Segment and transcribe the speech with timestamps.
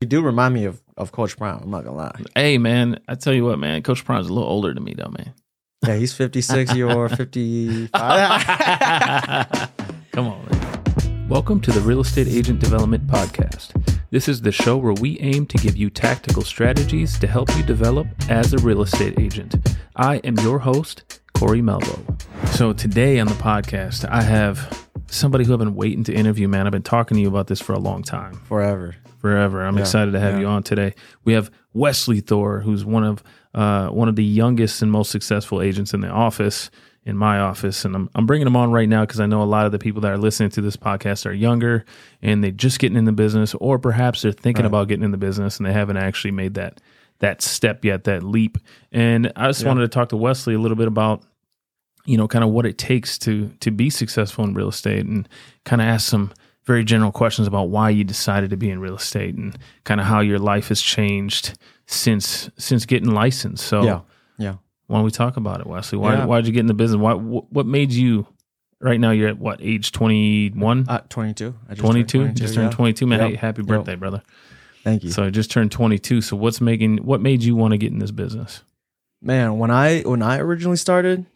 [0.00, 1.60] You do remind me of, of Coach Brown.
[1.60, 2.20] I'm not gonna lie.
[2.36, 5.08] Hey, man, I tell you what, man, Coach Brown's a little older than me, though,
[5.08, 5.34] man.
[5.84, 6.76] Yeah, he's 56.
[6.76, 7.90] You're 55.
[10.12, 11.28] Come on, man.
[11.28, 13.72] Welcome to the Real Estate Agent Development Podcast.
[14.12, 17.64] This is the show where we aim to give you tactical strategies to help you
[17.64, 19.56] develop as a real estate agent.
[19.96, 22.22] I am your host, Corey Melvo.
[22.50, 26.66] So today on the podcast, I have somebody who I've been waiting to interview, man.
[26.66, 28.34] I've been talking to you about this for a long time.
[28.46, 28.94] Forever.
[29.20, 29.64] Forever.
[29.64, 30.40] I'm Yeah, excited to have yeah.
[30.40, 30.94] you on today.
[31.24, 33.22] We have Wesley Thor, who's one of
[33.54, 36.70] uh, one of the youngest and most successful agents in the office,
[37.04, 39.44] in my office, and I'm I'm bringing him on right now because I know a
[39.44, 41.84] lot of the people that are listening to this podcast are younger
[42.22, 44.68] and they're just getting in the business, or perhaps they're thinking Right.
[44.68, 46.80] about getting in the business and they haven't actually made that
[47.20, 48.58] that step yet, that leap.
[48.92, 49.68] And I just Yeah.
[49.68, 51.22] wanted to talk to Wesley a little bit about
[52.08, 55.28] you know kind of what it takes to to be successful in real estate and
[55.64, 56.32] kind of ask some
[56.64, 60.06] very general questions about why you decided to be in real estate and kind of
[60.06, 64.00] how your life has changed since since getting licensed so Yeah.
[64.38, 64.54] Yeah.
[64.86, 66.24] why don't we talk about it wesley why Yeah.
[66.26, 68.26] why'd you get in the business why wh- what made you
[68.80, 71.54] right now you're at what age 21 Uh, 22.
[71.68, 72.76] I just 22 turned just turned yeah.
[72.76, 73.30] 22 man Yep.
[73.30, 73.66] hey, happy Yep.
[73.68, 74.22] birthday brother
[74.84, 75.10] Thank you.
[75.10, 77.98] so i just turned 22 so what's making what made you want to get in
[77.98, 78.62] this business
[79.20, 81.26] Man, when I when I originally started,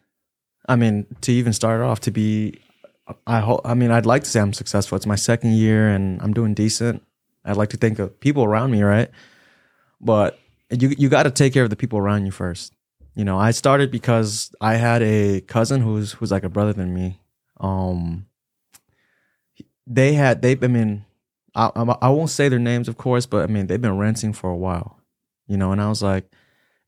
[0.68, 2.60] I mean, to even start off to be
[3.26, 4.96] I hope I mean, I'd like to say I'm successful.
[4.96, 7.02] It's my second year and I'm doing decent.
[7.44, 9.10] I'd like to think of people around me, right?
[10.00, 10.38] But
[10.70, 12.72] you you got to take care of the people around you first.
[13.14, 16.94] You know, I started because I had a cousin who's who's like a brother than
[16.94, 17.20] me.
[17.60, 18.26] Um
[19.86, 21.04] they had they I mean
[21.54, 24.50] I I won't say their names of course, but I mean, they've been renting for
[24.50, 24.98] a while.
[25.48, 26.30] You know, and I was like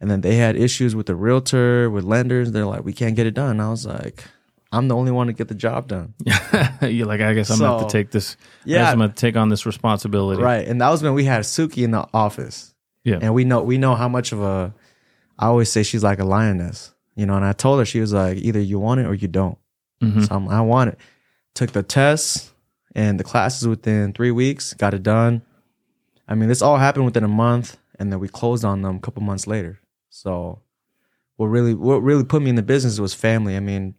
[0.04, 2.52] and then they had issues with the realtor, with lenders.
[2.52, 3.58] They're like, we can't get it done.
[3.58, 4.22] I was like,
[4.70, 6.12] I'm the only one to get the job done.
[6.82, 9.48] you're like i guess i'm gonna have to take this Yeah, i'm gonna take on
[9.48, 10.68] this responsibility right.
[10.68, 12.74] And that was when we had Suki in the office.
[13.02, 13.18] Yeah.
[13.22, 14.74] and we know we know how much of a.
[15.38, 17.34] I always say she's like a lioness, you know.
[17.36, 19.56] And I told her she was like, either you want it or you don't.
[20.02, 20.28] Mhm.
[20.28, 20.98] So I'm, I want it.
[21.54, 22.52] Took the tests
[22.94, 24.74] and the classes within three weeks.
[24.74, 25.40] Got it done.
[26.28, 29.00] I mean, this all happened within a month, and then we closed on them a
[29.00, 29.80] couple months later.
[30.14, 30.60] So,
[31.36, 33.56] what really what really put me in the business was family.
[33.56, 33.96] I mean,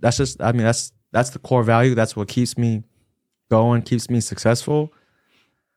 [0.00, 1.94] that's just I mean that's that's the core value.
[1.94, 2.82] That's what keeps me
[3.48, 4.92] going, keeps me successful.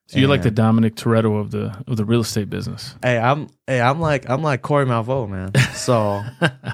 [0.07, 2.95] So you're like the Dominic Toretto of the of the real estate business.
[3.03, 5.53] Hey, I'm hey, I'm like I'm like Corey Malvo, man.
[5.75, 6.23] So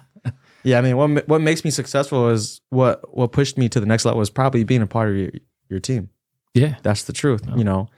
[0.63, 3.85] yeah, I mean, what what makes me successful is what what pushed me to the
[3.85, 5.31] next level is probably being a part of your
[5.69, 6.11] your team.
[6.53, 6.77] Yeah.
[6.81, 7.43] That's the truth.
[7.57, 7.89] You know,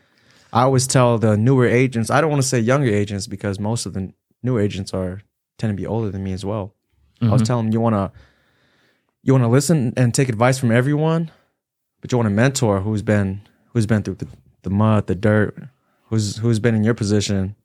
[0.52, 2.10] I always tell the newer agents.
[2.10, 4.12] I don't want to say younger agents because most of the
[4.44, 5.22] new agents are
[5.58, 6.74] tend to be older than me as well.
[7.22, 7.46] I was Mhm.
[7.46, 8.12] telling them you want to
[9.24, 11.32] you want to listen and take advice from everyone,
[12.02, 13.42] but you want a mentor who's been
[13.74, 14.28] who's been through the,
[14.62, 15.58] the mud, the dirt,
[16.10, 17.56] who's who's been in your position,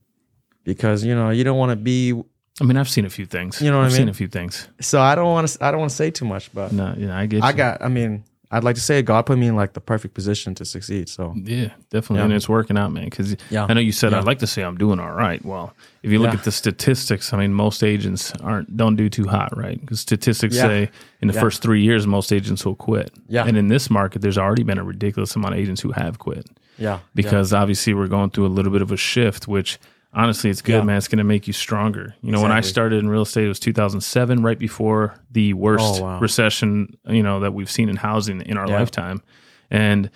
[0.65, 2.15] because you know you don't want to be.
[2.61, 3.61] I mean, I've seen a few things.
[3.63, 4.69] You know what I I've seen a few things.
[4.81, 7.17] So I don't want to I don't want to say too much, but No, yeah,
[7.17, 7.43] I get.
[7.43, 7.83] I got.
[7.83, 10.65] I mean, I'd like to say God put me in like the perfect position to
[10.65, 11.09] succeed.
[11.09, 12.25] So Yeah, definitely, Yeah.
[12.25, 13.05] and it's working out, man.
[13.07, 13.67] Because Yeah.
[13.69, 14.19] I know you said Yeah.
[14.19, 15.43] I'd like to say I'm doing all right.
[15.45, 19.27] Well, if you look at the statistics, I mean, most agents aren't don't do too
[19.27, 19.81] hot, right?
[19.81, 20.91] Because statistics say
[21.23, 23.11] in the first three years, most agents will quit.
[23.29, 23.47] Yeah.
[23.47, 26.47] and in this market, there's already been a ridiculous amount of agents who have quit
[26.79, 29.79] yeah, because obviously we're going through a little bit of a shift, which.
[30.15, 30.83] Honestly, it's good, Yeah.
[30.83, 30.99] man.
[30.99, 32.15] It's going to make you stronger.
[32.23, 36.01] You know, when I started in real estate, it was 2007, right before the worst
[36.01, 36.21] Oh, wow.
[36.21, 38.79] recession, you know, that we've seen in housing in our Yeah.
[38.79, 39.23] lifetime.
[39.71, 40.11] And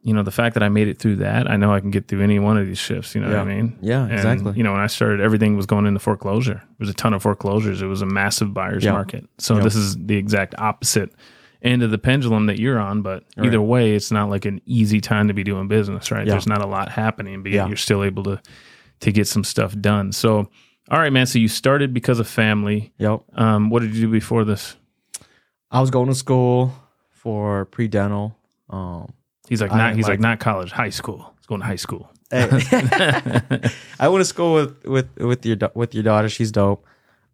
[0.00, 2.06] you know, the fact that I made it through that, I know I can get
[2.06, 3.16] through any one of these shifts.
[3.16, 3.76] You know what I mean?
[3.82, 4.52] Yeah, And, exactly.
[4.56, 6.54] You know, when I started, everything was going into foreclosure.
[6.54, 7.82] There was a ton of foreclosures.
[7.82, 8.92] It was a massive buyer's Yeah.
[8.92, 9.26] market.
[9.38, 9.64] So Yeah.
[9.64, 11.10] this is the exact opposite
[11.62, 13.02] end of the pendulum that you're on.
[13.02, 16.24] But either way, it's not like an easy time to be doing business, right?
[16.24, 16.34] Yeah.
[16.34, 17.66] There's not a lot happening, but Yeah.
[17.66, 18.40] you're still able to
[19.00, 20.12] to get some stuff done.
[20.12, 20.48] So,
[20.90, 21.26] all right, man.
[21.26, 22.92] So you started because of family.
[22.98, 23.20] yep.
[23.34, 24.76] Um, what did you do before this?
[25.70, 26.72] I was going to school
[27.10, 28.36] for pre dental.
[28.70, 29.12] Um,
[29.48, 29.88] He's like not.
[29.88, 31.34] didn't He's like, like- not college, high school.
[31.38, 32.10] He's going to high school.
[32.30, 32.48] Hey.
[34.00, 36.28] I went to school with with with your with your daughter.
[36.28, 36.84] She's dope.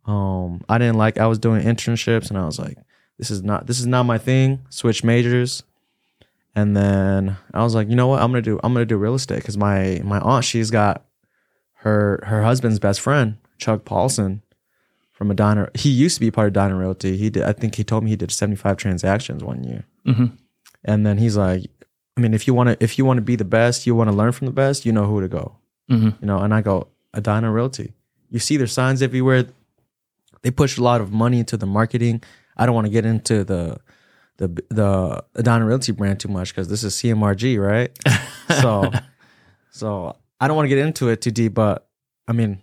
[0.07, 1.19] Um, I didn't like.
[1.19, 2.77] I was doing internships, and I was like,
[3.19, 5.65] "This is not this is not my thing." Switch majors,
[6.55, 8.23] and then I was like, "You know what?
[8.23, 8.61] I'm gonna do.
[8.63, 11.05] I'm gonna do real estate because my my aunt she's got
[11.85, 14.43] her her husband's best friend Chuck Paulson
[15.13, 15.69] from Edina.
[15.75, 17.17] He used to be part of Edina Realty.
[17.17, 17.43] He did.
[17.45, 19.85] I think he told me he did 75 transactions one year.
[20.07, 20.33] Mhm.
[20.85, 21.63] And then he's like,
[22.17, 24.11] I mean, if you want to, if you want to be the best, you want
[24.11, 25.57] to learn from the best, you know who to go.
[25.91, 26.21] Mhm.
[26.21, 27.93] You know, and I go, Edina Realty.
[28.31, 29.47] You see their signs everywhere.
[30.43, 32.23] They push a lot of money into the marketing.
[32.57, 33.79] I don't want to get into the
[34.39, 37.91] the the Edina Realty brand too much because this is CMRG, right?
[38.61, 38.91] so,
[39.71, 41.89] so I don't want to get into it too deep, but
[42.29, 42.61] I mean,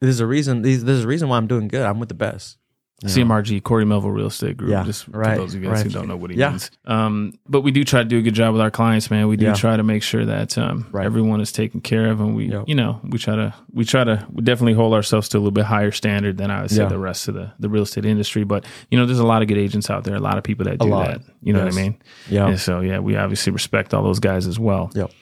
[0.00, 0.62] there's a reason.
[0.62, 1.82] There's a reason why I'm doing good.
[1.84, 2.56] I'm with the best.
[3.04, 4.72] CMRG, Corey Melville Real Estate Group.
[4.72, 6.50] Yeah, just right, for those of you guys who don't know what he Yeah.
[6.50, 6.70] means.
[6.84, 9.28] Um, but we do try to do a good job with our clients, man.
[9.28, 9.54] We do Yeah.
[9.54, 11.06] try to make sure that um, Right.
[11.06, 12.64] everyone is taken care of, and we, Yep.
[12.66, 15.52] you know, we try to we try to we definitely hold ourselves to a little
[15.52, 16.88] bit higher standard than I would say Yeah.
[16.88, 18.42] the rest of the the real estate industry.
[18.42, 20.64] But you know, there's a lot of good agents out there, a lot of people
[20.64, 21.20] that do that.
[21.40, 21.74] You know Yes.
[21.74, 21.96] what I mean?
[22.28, 22.48] Yeah.
[22.48, 24.90] And so yeah, we obviously respect all those guys as well.
[24.96, 25.12] Yep.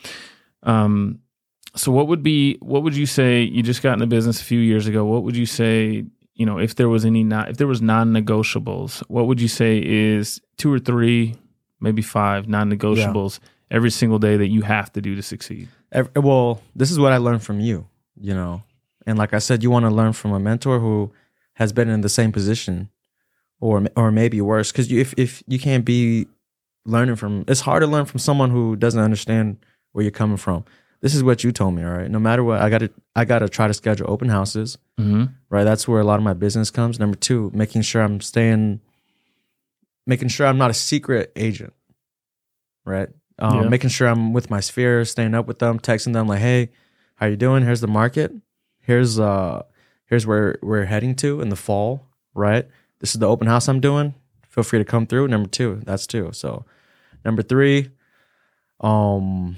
[0.62, 1.19] Um,
[1.76, 3.43] so what would be what would you say?
[3.43, 5.05] You just got in the business a few years ago.
[5.05, 6.05] What would you say?
[6.34, 9.78] You know, if there was any not if there was non-negotiables, what would you say
[9.78, 11.34] is two or three,
[11.81, 13.38] maybe five non-negotiables
[13.70, 15.69] every single day that you have to do to succeed?
[15.93, 17.87] Ev- well, this is what I learned from you,
[18.20, 18.62] you know.
[19.06, 21.12] And like I said, you want to learn from a mentor who
[21.55, 22.90] has been in the same position
[23.61, 26.26] or or maybe worse cuz you if if you can't be
[26.84, 29.56] learning from it's hard to learn from someone who doesn't understand
[29.93, 30.64] where you're coming from.
[31.00, 32.10] This is what you told me, all right?
[32.10, 35.25] No matter what, I got to I got to try to schedule open houses, Mm-hmm.
[35.50, 35.64] right?
[35.64, 36.98] That's where a lot of my business comes.
[36.98, 38.81] Number 2, making sure I'm staying
[40.06, 41.72] making sure I'm not a secret agent.
[42.84, 43.08] Right?
[43.38, 43.69] Um, Yeah.
[43.69, 46.70] making sure I'm with my sphere, staying up with them, texting them like, "Hey,
[47.16, 47.62] how you doing?
[47.64, 48.32] Here's the market.
[48.81, 49.62] Here's uh
[50.06, 52.66] here's where we're heading to in the fall, right?
[53.00, 54.14] This is the open house I'm doing.
[54.48, 55.28] Feel free to come through.
[55.28, 56.31] Number 2, that's two.
[56.32, 56.64] So,
[57.25, 57.90] number 3,
[58.81, 59.56] um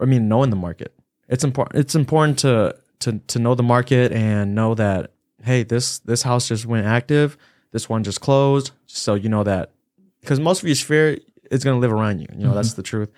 [0.00, 0.94] I mean knowing the market.
[1.28, 5.12] It's important it's important to to to know the market and know that
[5.42, 7.36] hey, this this house just went active,
[7.72, 9.72] this one just closed, so you know that
[10.20, 11.18] because most of your sphere
[11.50, 12.26] is going to live around you.
[12.32, 12.76] You know, that's mm-hmm.
[12.76, 13.10] the truth.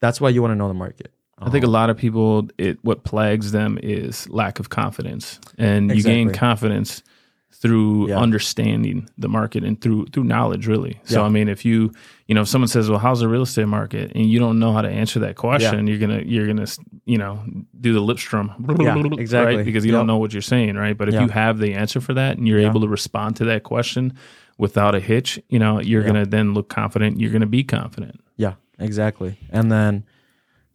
[0.00, 1.12] That's why you want to know the market.
[1.42, 5.40] I think a um, lot of people, it what plagues them is lack of confidence,
[5.56, 7.02] and you gain confidence
[7.52, 8.18] through Yeah.
[8.18, 10.98] understanding the market and through through knowledge, really.
[11.04, 11.26] So Yeah.
[11.26, 11.92] I mean, if you
[12.26, 14.72] you know, if someone says, "Well, how's the real estate market?" and you don't know
[14.72, 16.66] how to answer that question, you're gonna you're gonna
[17.04, 17.40] you know
[17.80, 18.52] do the lip strum,
[19.18, 19.56] exactly.
[19.56, 19.64] right?
[19.64, 19.98] Because you Yep.
[20.00, 20.96] don't know what you're saying, right?
[20.96, 21.22] But if Yeah.
[21.24, 22.68] you have the answer for that and you're Yeah.
[22.68, 24.12] able to respond to that question
[24.56, 26.06] without a hitch, you know, you're Yeah.
[26.06, 27.20] gonna then look confident.
[27.20, 28.20] You're gonna be confident.
[28.36, 29.38] Yeah, exactly.
[29.50, 30.04] And then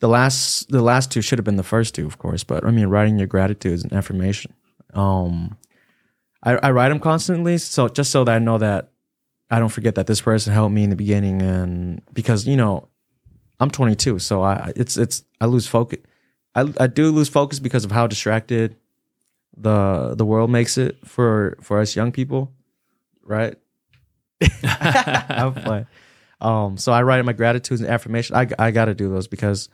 [0.01, 2.43] the last the last two should have been the first two, of course.
[2.43, 4.51] But I mean, writing your gratitudes and affirmation.
[4.93, 5.55] Um,
[6.45, 8.91] I, I write them constantly, so just so that I know that
[9.49, 12.87] I don't forget that this person helped me in the beginning, and because you know,
[13.59, 15.99] I'm 22, so I it's it's I lose focus.
[16.53, 18.75] I I do lose focus because of how distracted
[19.57, 22.53] the the world makes it for for us young people,
[23.23, 23.55] right?
[24.63, 25.87] I'm.
[26.41, 28.35] Um, so I write my gratitudes and affirmation.
[28.35, 29.69] I I got to do those because,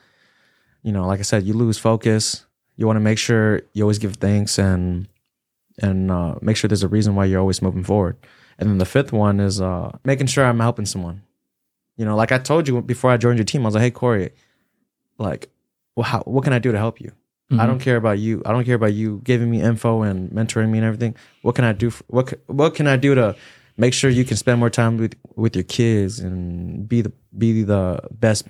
[0.83, 2.45] you know, like I said, you lose focus.
[2.77, 5.07] You want to make sure you always give thanks and
[5.79, 8.18] and uh, make sure there's a reason why you're always moving forward.
[8.57, 11.23] And then the fifth one is uh, making sure I'm helping someone.
[11.97, 13.91] You know, like I told you before I joined your team, I was like, "Hey,
[13.91, 14.31] Corey,
[15.18, 15.50] like,
[15.95, 17.12] well, how, what can I do to help you?
[17.59, 18.41] I don't care about you.
[18.45, 21.15] I don't care about you giving me info and mentoring me and everything.
[21.41, 21.89] What can I do?
[21.89, 23.35] For, what What can I do to
[23.75, 27.63] make sure you can spend more time with with your kids and be the be
[27.63, 28.47] the best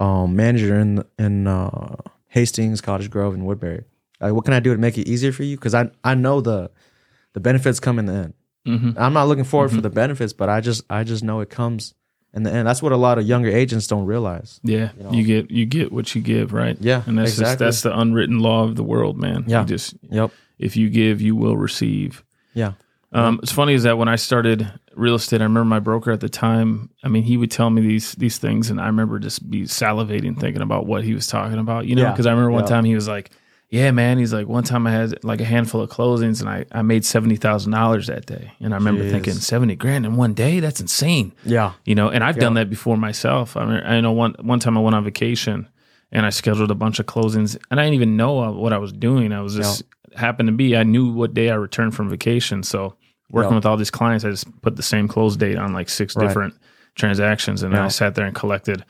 [0.00, 1.96] um, manager in in uh,
[2.28, 3.84] Hastings, Cottage Grove, and Woodbury?
[4.20, 5.56] Like, what can I do to make it easier for you?
[5.56, 6.70] Because I I know the
[7.34, 8.34] the benefits come in the end.
[8.66, 8.94] Mhm.
[8.98, 11.94] I'm not looking forward for the benefits, but I just I just know it comes
[12.34, 12.66] in the end.
[12.68, 14.60] That's what a lot of younger agents don't realize.
[14.62, 15.12] Yeah, know?
[15.12, 16.76] you get you get what you give, right?
[16.80, 19.44] Yeah, and that's just, that's the unwritten law of the world, man.
[19.46, 19.60] Yeah.
[19.60, 20.30] you just Yep.
[20.58, 22.24] if you give, you will receive.
[22.54, 22.72] Yeah.
[23.10, 26.20] Um, it's funny is that when I started real estate, I remember my broker at
[26.20, 26.90] the time.
[27.02, 30.38] I mean, he would tell me these these things, and I remember just be salivating
[30.38, 31.86] thinking about what he was talking about.
[31.86, 32.10] You know, Yeah.
[32.12, 32.68] because I remember one Yeah.
[32.68, 33.30] time he was like,
[33.70, 36.64] "Yeah, man," he's like, "One time I had like a handful of closings, and I
[36.72, 39.10] I made seventy thousand dollars that day." And I remember Jeez.
[39.10, 40.60] thinking, seventy grand in one day?
[40.60, 41.72] That's insane Yeah.
[41.84, 44.76] you know and i've done that before myself i mean i know one one time
[44.78, 45.68] i went on vacation
[46.12, 48.92] and i scheduled a bunch of closings and i didn't even know what i was
[48.92, 49.82] doing i was just
[50.16, 52.94] happened to be i knew what day i returned from vacation so
[53.30, 53.56] working Yeah.
[53.56, 56.26] with all these clients i just put the same close date on like six Right.
[56.26, 56.54] different
[56.94, 58.84] transactions and then i sat there and collected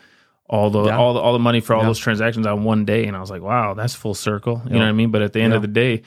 [0.49, 0.97] all the Yeah.
[0.97, 1.89] all the all the money for all Yeah.
[1.89, 3.05] those transactions on one day.
[3.07, 4.63] And i was like wow that's full circle.
[4.65, 4.79] You Yeah.
[4.81, 5.11] know what i mean?
[5.11, 6.03] But at the end of the day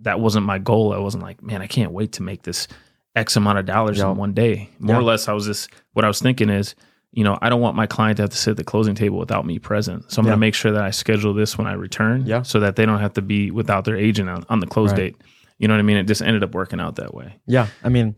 [0.00, 0.92] that wasn't my goal.
[0.92, 2.68] I wasn't like man i can't wait to make this
[3.14, 4.68] x amount of dollars in one day.
[4.78, 6.74] More or less i was just what i was thinking is
[7.12, 9.16] you know i don't want my client to have to sit at the closing table
[9.18, 10.10] without me present.
[10.12, 12.42] So i'm to make sure that i schedule this when i return Yeah.
[12.42, 14.96] so that they don't have to be without their agent on, on the close Right.
[15.14, 15.16] date.
[15.58, 15.96] You know what i mean?
[15.96, 17.36] It just ended up working out that way.
[17.46, 18.16] Yeah, I mean,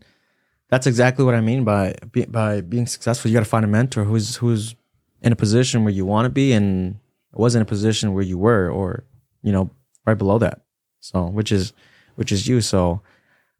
[0.69, 1.95] that's exactly what I mean by
[2.27, 3.31] by being successful.
[3.31, 4.75] You got to find a mentor who's who's
[5.21, 6.97] in a position where you want to be and
[7.33, 9.03] was in a position where you were, or
[9.43, 9.69] you know,
[10.05, 10.61] right below that.
[10.99, 11.73] So, which is
[12.15, 12.61] which is you.
[12.61, 13.01] So,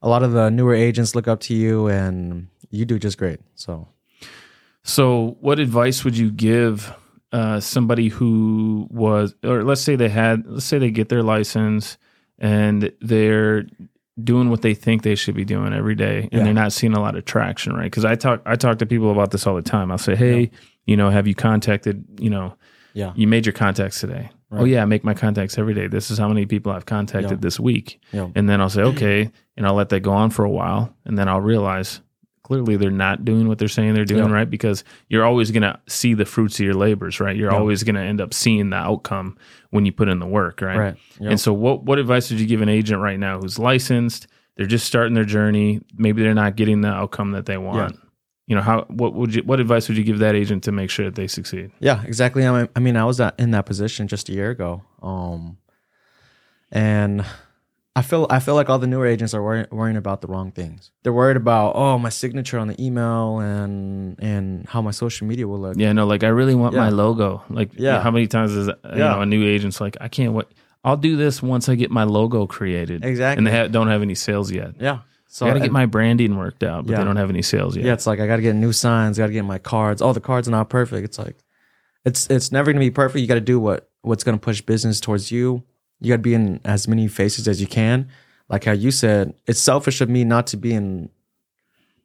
[0.02, 3.40] a lot of the newer agents look up to you, and you do just great.
[3.56, 3.88] So,
[4.84, 6.94] So, what advice would you give
[7.32, 11.98] uh, somebody who was, or let's say they had, let's say they get their license
[12.40, 13.66] and they're
[14.24, 16.44] doing what they think they should be doing every day, and Yeah.
[16.44, 17.84] they're not seeing a lot of traction, right?
[17.84, 19.92] Because I talk, I talk to people about this all the time.
[19.92, 20.52] I'll say, hey,
[20.86, 22.56] you know, have you contacted, you know,
[22.94, 23.14] Yeah.
[23.16, 24.30] you made your contacts today.
[24.52, 25.86] Oh yeah, I make my contacts every day.
[25.88, 27.38] This is how many people I've contacted Yeah.
[27.40, 28.00] this week.
[28.12, 28.30] Yeah.
[28.36, 31.18] And then I'll say, okay, and I'll let that go on for a while, and
[31.18, 32.02] then I'll realize
[32.50, 34.34] clearly they're not doing what they're saying they're doing, Yeah.
[34.34, 34.50] right?
[34.50, 37.36] Because you're always going to see the fruits of your labors, right?
[37.36, 37.58] You're Yeah.
[37.60, 39.38] always going to end up seeing the outcome
[39.70, 40.76] when you put in the work, right?
[40.78, 40.96] Right.
[41.20, 41.30] Yep.
[41.30, 44.26] And so, what what advice would you give an agent right now who's licensed?
[44.58, 45.82] They're just starting their journey.
[45.96, 47.96] Maybe they're not getting the outcome that they want.
[48.48, 50.90] You know, how what would you what advice would you give that agent to make
[50.90, 51.70] sure that they succeed?
[51.80, 52.48] Yeah, exactly.
[52.48, 55.58] I mean, I was in that position just a year ago, um,
[56.72, 57.24] and
[58.00, 60.52] I feel I feel like all the newer agents are worry, worrying about the wrong
[60.52, 60.92] things.
[61.04, 65.48] They're worried about oh my signature on the email and and how my social media
[65.48, 65.76] will look.
[65.78, 67.44] Yeah, no, like I really want my logo.
[67.50, 68.02] Like, Yeah.
[68.02, 69.10] how many times is you Yeah.
[69.16, 70.48] know a new agent's like, I can't wait.
[70.84, 73.04] I'll do this once I get my logo created.
[73.04, 73.38] Exactly.
[73.40, 74.76] And they ha- don't have any sales yet.
[74.80, 75.00] Yeah.
[75.28, 77.76] So I got to get my branding worked out, but they don't have any sales
[77.76, 77.86] yet.
[77.86, 80.02] yeah, it's like I got to get new signs, got to get my cards.
[80.02, 81.04] Oh, the cards are not perfect.
[81.06, 81.38] It's like
[82.06, 83.20] it's it's never gonna be perfect.
[83.22, 85.64] You got to do what what's gonna push business towards you.
[86.02, 88.08] You got to be in as many faces as you can.
[88.50, 91.10] Like how you said, it's selfish of me not to be in,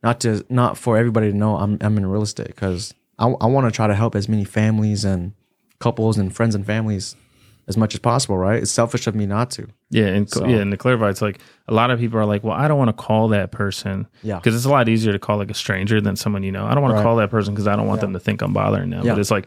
[0.03, 3.47] not to not for everybody to know I'm I'm in real estate because I I
[3.47, 5.33] want to try to help as many families and
[5.79, 7.17] couples and friends and families
[7.67, 8.37] as much as possible.
[8.37, 8.61] Right?
[8.63, 9.69] It's selfish of me not to.
[9.89, 12.45] Yeah, and So- yeah, and to clarify, it's like a lot of people are like,
[12.45, 14.37] "Well, I don't want to call that person Yeah.
[14.37, 16.67] because it's a lot easier to call like a stranger than someone you know.
[16.67, 18.07] I don't want to call that person because I don't want Yeah.
[18.07, 19.13] them to think I'm bothering them." Yeah.
[19.13, 19.47] But it's like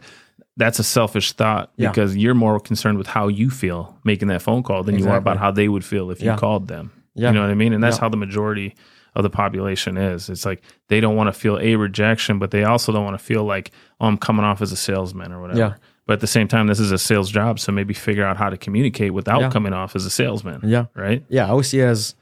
[0.58, 1.88] that's a selfish thought Yeah.
[1.88, 5.16] because you're more concerned with how you feel making that phone call than you are
[5.16, 6.36] about how they would feel if you Yeah.
[6.36, 6.90] called them.
[7.14, 7.28] Yeah.
[7.28, 7.72] You know what I mean?
[7.72, 8.74] And that's how the majority
[9.16, 10.28] of the population is.
[10.28, 13.24] It's like they don't want to feel a rejection, but they also don't want to
[13.24, 15.58] feel like, oh, I'm coming off as a salesman or whatever.
[15.58, 15.74] Yeah.
[16.06, 18.50] But at the same time, this is a sales job, so maybe figure out how
[18.50, 20.60] to communicate without coming off as a salesman.
[20.64, 20.86] Yeah.
[20.94, 21.24] Right?
[21.28, 22.14] yeah, I always see as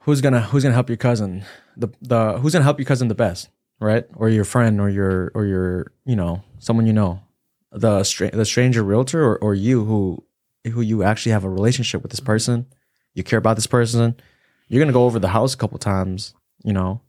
[0.00, 1.44] who's gonna who's gonna help your cousin
[1.76, 3.48] the the who's gonna help your cousin the best,
[3.80, 4.04] right?
[4.16, 7.20] Or your friend, or your or your you know someone you know,
[7.72, 10.24] the stra- the stranger realtor, or, or you who
[10.70, 12.66] who you actually have a relationship with this person,
[13.14, 14.14] you care about this person,
[14.68, 17.00] you're gonna go over the house a couple times, you know.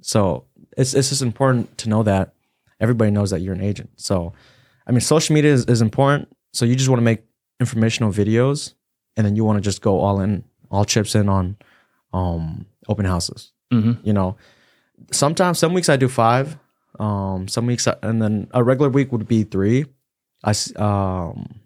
[0.00, 0.44] So
[0.76, 2.34] it's it's just important to know that
[2.80, 3.90] everybody knows that you're an agent.
[3.96, 4.32] So,
[4.86, 6.28] I mean, social media is, is important.
[6.52, 7.24] So you just want to make
[7.60, 8.74] informational videos,
[9.16, 11.56] and then you want to just go all in, all chips in on
[12.12, 13.52] um, open houses.
[13.72, 14.06] Mm-hmm.
[14.06, 14.36] You know,
[15.10, 16.58] sometimes some weeks I do five,
[16.98, 19.86] um, some weeks, I, and then a regular week would be three.
[20.42, 21.60] I um,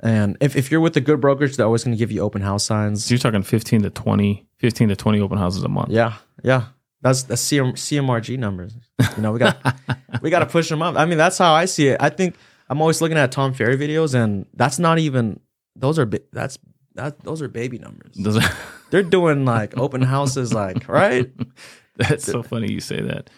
[0.00, 2.42] and if, if you're with a good brokerage, they're always going to give you open
[2.42, 3.04] house signs.
[3.04, 5.90] So you're talking 15 to 20, 15 to 20 open houses a month.
[5.90, 6.66] Yeah, yeah.
[7.00, 8.74] That's that's CM, CMRG numbers.
[9.16, 9.56] You know, we got
[10.22, 10.96] we got to push them up.
[10.96, 11.98] I mean, that's how I see it.
[12.00, 12.36] I think
[12.68, 15.38] I'm always looking at Tom Ferry videos, and that's not even
[15.76, 16.58] those are that's
[16.98, 18.14] that those are baby numbers.
[18.14, 18.52] Those are-
[18.90, 21.30] They're doing like open houses, like right.
[21.96, 23.28] That's so funny you say that.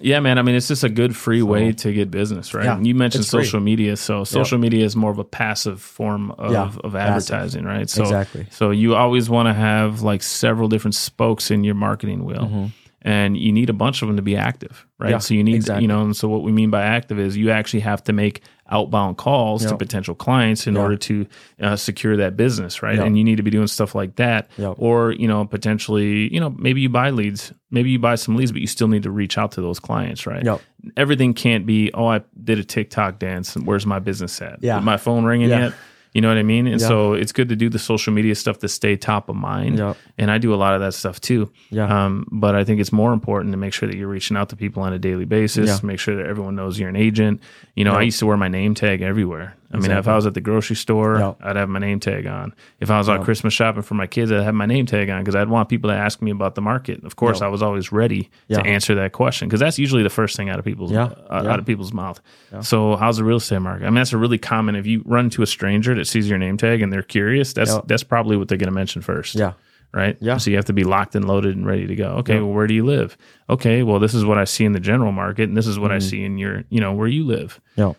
[0.00, 0.38] Yeah, man.
[0.38, 2.64] I mean, it's just a good free way to get business, right?
[2.64, 3.44] Yeah, and you mentioned it's free.
[3.44, 7.34] social media, so social media is more of a passive form of, Yeah, of passive.
[7.34, 7.90] advertising, right?
[7.90, 8.46] So, Exactly.
[8.50, 12.70] So you always want to have like several different spokes in your marketing wheel.
[13.02, 15.06] And you need a bunch of them to be active, right?
[15.06, 15.12] Mm-hmm.
[15.12, 15.82] Yeah, so you need, exactly.
[15.82, 18.42] you know, and so what we mean by active is you actually have to make
[18.70, 20.80] outbound calls to potential clients in Yeah.
[20.82, 21.26] order to
[21.60, 22.96] uh, secure that business, right?
[22.96, 23.06] Yep.
[23.06, 24.74] And you need to be doing stuff like that, Yep.
[24.78, 28.52] or you know, potentially, you know, maybe you buy leads, maybe you buy some leads,
[28.52, 30.44] but you still need to reach out to those clients, right?
[30.44, 30.60] Yep.
[30.96, 34.58] Everything can't be, oh, I did a TikTok dance, and where's my business at?
[34.62, 34.78] Yeah.
[34.78, 35.60] Is my phone ringing Yeah.
[35.66, 35.74] yet?
[36.14, 36.66] You know what I mean?
[36.66, 36.86] And Yeah.
[36.88, 39.78] so it's good to do the social media stuff to stay top of mind.
[39.78, 39.96] Yep.
[40.16, 41.50] And I do a lot of that stuff too.
[41.70, 42.04] Yeah.
[42.06, 44.56] Um, but I think it's more important to make sure that you're reaching out to
[44.56, 45.68] people on a daily basis.
[45.68, 45.78] Yeah.
[45.86, 47.40] Make sure that everyone knows you're an agent.
[47.76, 49.54] You know, I used to wear my name tag everywhere.
[49.70, 51.36] I mean, if I was at the grocery store, Yep.
[51.42, 52.54] I'd have my name tag on.
[52.80, 55.20] If I was out Christmas shopping for my kids, I'd have my name tag on
[55.20, 57.04] because I'd want people to ask me about the market.
[57.04, 57.46] Of course, Yep.
[57.46, 60.58] I was always ready to answer that question because that's usually the first thing out
[60.58, 62.18] of people's uh, out of people's mouth.
[62.62, 63.84] So, how's the real estate market?
[63.84, 64.74] I mean, that's a really common.
[64.74, 67.72] If you run into a stranger that sees your name tag and they're curious, that's
[67.72, 67.84] Yep.
[67.86, 69.52] that's probably what they're going to mention first Yeah.
[69.92, 70.16] right?
[70.20, 70.36] Yeah.
[70.38, 72.08] So you have to be locked and loaded and ready to go.
[72.20, 72.40] Okay, Yeah.
[72.40, 73.16] well, where do you live?
[73.48, 75.90] Okay, well, this is what I see in the general market, and this is what
[75.90, 75.96] Mm-hmm.
[76.06, 77.60] I see in your, you know, where you live.
[77.76, 77.92] Yeah.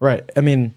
[0.00, 0.28] Right.
[0.36, 0.74] I mean,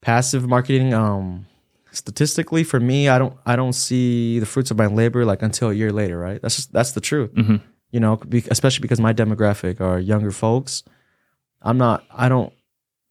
[0.00, 0.94] passive marketing.
[0.94, 1.46] Um,
[1.92, 5.70] statistically, for me, I don't I don't see the fruits of my labor like until
[5.70, 6.18] a year later.
[6.18, 6.40] Right.
[6.42, 7.32] That's just that's the truth.
[7.34, 7.60] Mhm.
[7.90, 10.82] You know, be, especially because my demographic are younger folks.
[11.62, 12.04] I'm not.
[12.10, 12.52] I don't.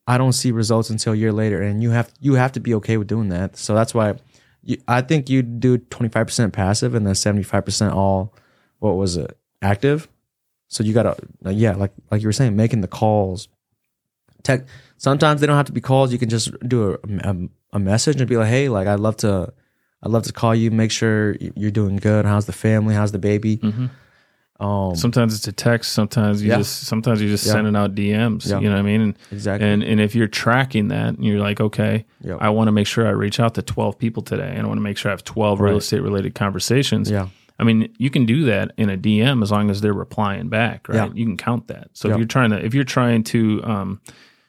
[0.05, 2.73] I don't see results until a year later, and you have you have to be
[2.75, 3.55] okay with doing that.
[3.57, 4.15] So that's why
[4.63, 8.33] you, I think you do 25 percent passive and then 75 percent all.
[8.79, 9.37] What was it?
[9.61, 10.09] Active.
[10.67, 13.47] So you gotta, yeah, like like you were saying, making the calls,
[14.43, 14.65] tech.
[14.97, 16.11] Sometimes they don't have to be calls.
[16.11, 17.35] You can just do a, a,
[17.73, 19.53] a message and be like, "Hey, like I'd love to,
[20.01, 20.71] I'd love to call you.
[20.71, 22.25] Make sure you're doing good.
[22.25, 22.95] How's the family?
[22.95, 23.57] How's the baby?
[23.57, 23.89] Mhm.
[24.63, 25.91] Um, Sometimes it's a text.
[25.91, 26.57] Sometimes you Yeah.
[26.57, 27.51] just sometimes you're just Yeah.
[27.53, 28.49] sending out DMs.
[28.49, 28.59] Yeah.
[28.59, 29.01] You know what I mean?
[29.01, 29.67] And, exactly.
[29.67, 32.37] and and if you're tracking that, and you're like, okay, Yep.
[32.41, 34.77] I want to make sure I reach out to 12 people today, and I want
[34.77, 37.09] to make sure I have 12 real estate related conversations.
[37.11, 37.27] yeah.
[37.59, 40.89] I mean, you can do that in a DM as long as they're replying back,
[40.89, 40.95] right?
[40.95, 41.09] Yeah.
[41.13, 41.89] You can count that.
[41.93, 42.15] So Yeah.
[42.15, 43.99] if you're trying to, if you're trying to, um,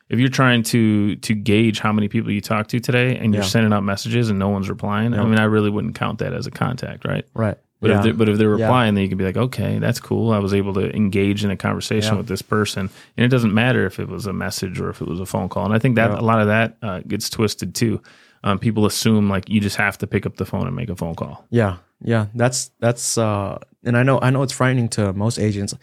[0.09, 3.43] if you're trying to to gauge how many people you talk to today, and you're
[3.43, 3.49] Yeah.
[3.49, 6.47] sending out messages and no one's replying, I mean, I really wouldn't count that as
[6.47, 7.25] a contact, right?
[7.35, 7.57] Right.
[7.85, 7.99] But yeah.
[7.99, 8.65] if they're, but if they're Yeah.
[8.65, 10.33] replying, then you can be like, okay, that's cool.
[10.33, 12.19] I was able to engage in a conversation Yeah.
[12.19, 15.07] with this person, and it doesn't matter if it was a message or if it
[15.09, 15.65] was a phone call.
[15.67, 16.19] And I think that Yeah.
[16.19, 18.01] a lot of that uh, gets twisted too.
[18.43, 20.97] Um, people assume like you just have to pick up the phone and make a
[20.97, 21.47] phone call.
[21.51, 25.75] Yeah, yeah, that's that's uh and I know I know it's frightening to most agents.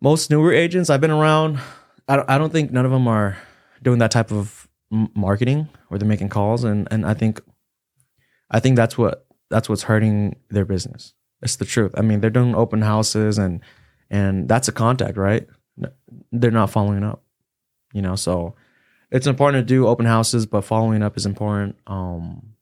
[0.00, 1.58] Most newer agents I've been around,
[2.08, 3.36] I don't, I don't think none of them are
[3.82, 7.40] doing that type of marketing where they're making calls and and I think
[8.50, 9.23] I think that's what
[9.54, 11.14] that's what's hurting their business.
[11.40, 11.92] It's the truth.
[11.96, 13.60] I mean, they're doing open houses and
[14.10, 15.46] and that's a contact, right?
[16.32, 17.22] They're not following up.
[17.92, 18.56] You know, so
[19.12, 21.76] it's important to do open houses, but following up is important.
[21.86, 22.54] Um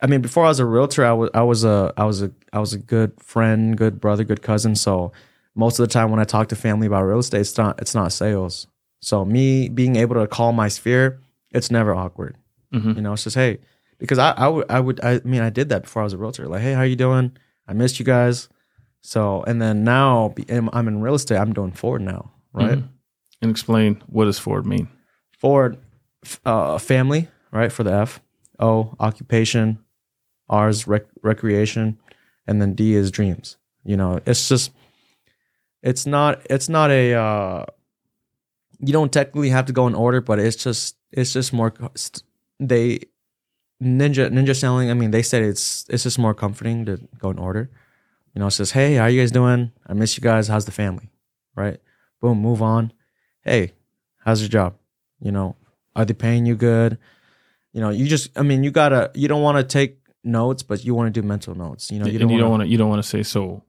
[0.00, 2.32] I mean, before I was a realtor, I was I was a I was a
[2.52, 4.74] I was a good friend, good brother, good cousin.
[4.74, 5.12] So
[5.54, 7.94] most of the time when I talk to family about real estate, it's not it's
[7.94, 8.66] not sales.
[9.00, 11.20] So me being able to call my sphere,
[11.52, 12.34] it's never awkward.
[12.74, 12.96] Mhm.
[12.96, 13.58] You know, it's just hey,
[14.02, 16.18] because I I would I would I mean I did that before I was a
[16.18, 16.46] realtor.
[16.48, 17.36] Like hey, how you doing?
[17.66, 18.48] I missed you guys.
[19.00, 21.38] So and then now I'm in real estate.
[21.38, 22.78] I'm doing Ford now, right?
[22.78, 22.88] Mhm.
[23.40, 24.88] And explain what does Ford mean?
[25.38, 25.76] Ford,
[26.44, 27.72] uh, family, right?
[27.72, 28.20] For the F.
[28.60, 29.78] O, occupation.
[30.48, 31.98] R is rec- recreation.
[32.46, 33.56] And then D is dreams.
[33.82, 34.70] You know, it's just,
[35.82, 37.64] it's not, it's not a, uh,
[38.78, 41.72] you don't technically have to go in order, but it's just, it's just more,
[42.60, 43.00] they,
[43.82, 47.38] ninja, ninja selling, I mean, they said it's, it's just more comforting to go in
[47.38, 47.70] order.
[48.34, 49.72] You know, it says, hey, how you guys doing?
[49.86, 50.48] I miss you guys.
[50.48, 51.10] How's the family?
[51.54, 51.80] Right?
[52.20, 52.92] Boom, move on.
[53.42, 53.72] Hey,
[54.24, 54.76] how's your job?
[55.20, 55.56] You know,
[55.94, 56.98] are they paying you good?
[57.72, 60.84] You know, you just, I mean, you gotta, you don't want to take notes, but
[60.84, 61.90] you want to do mental notes.
[61.90, 63.22] You know, you and don't, you don't want want to you don't want to say
[63.22, 63.62] so.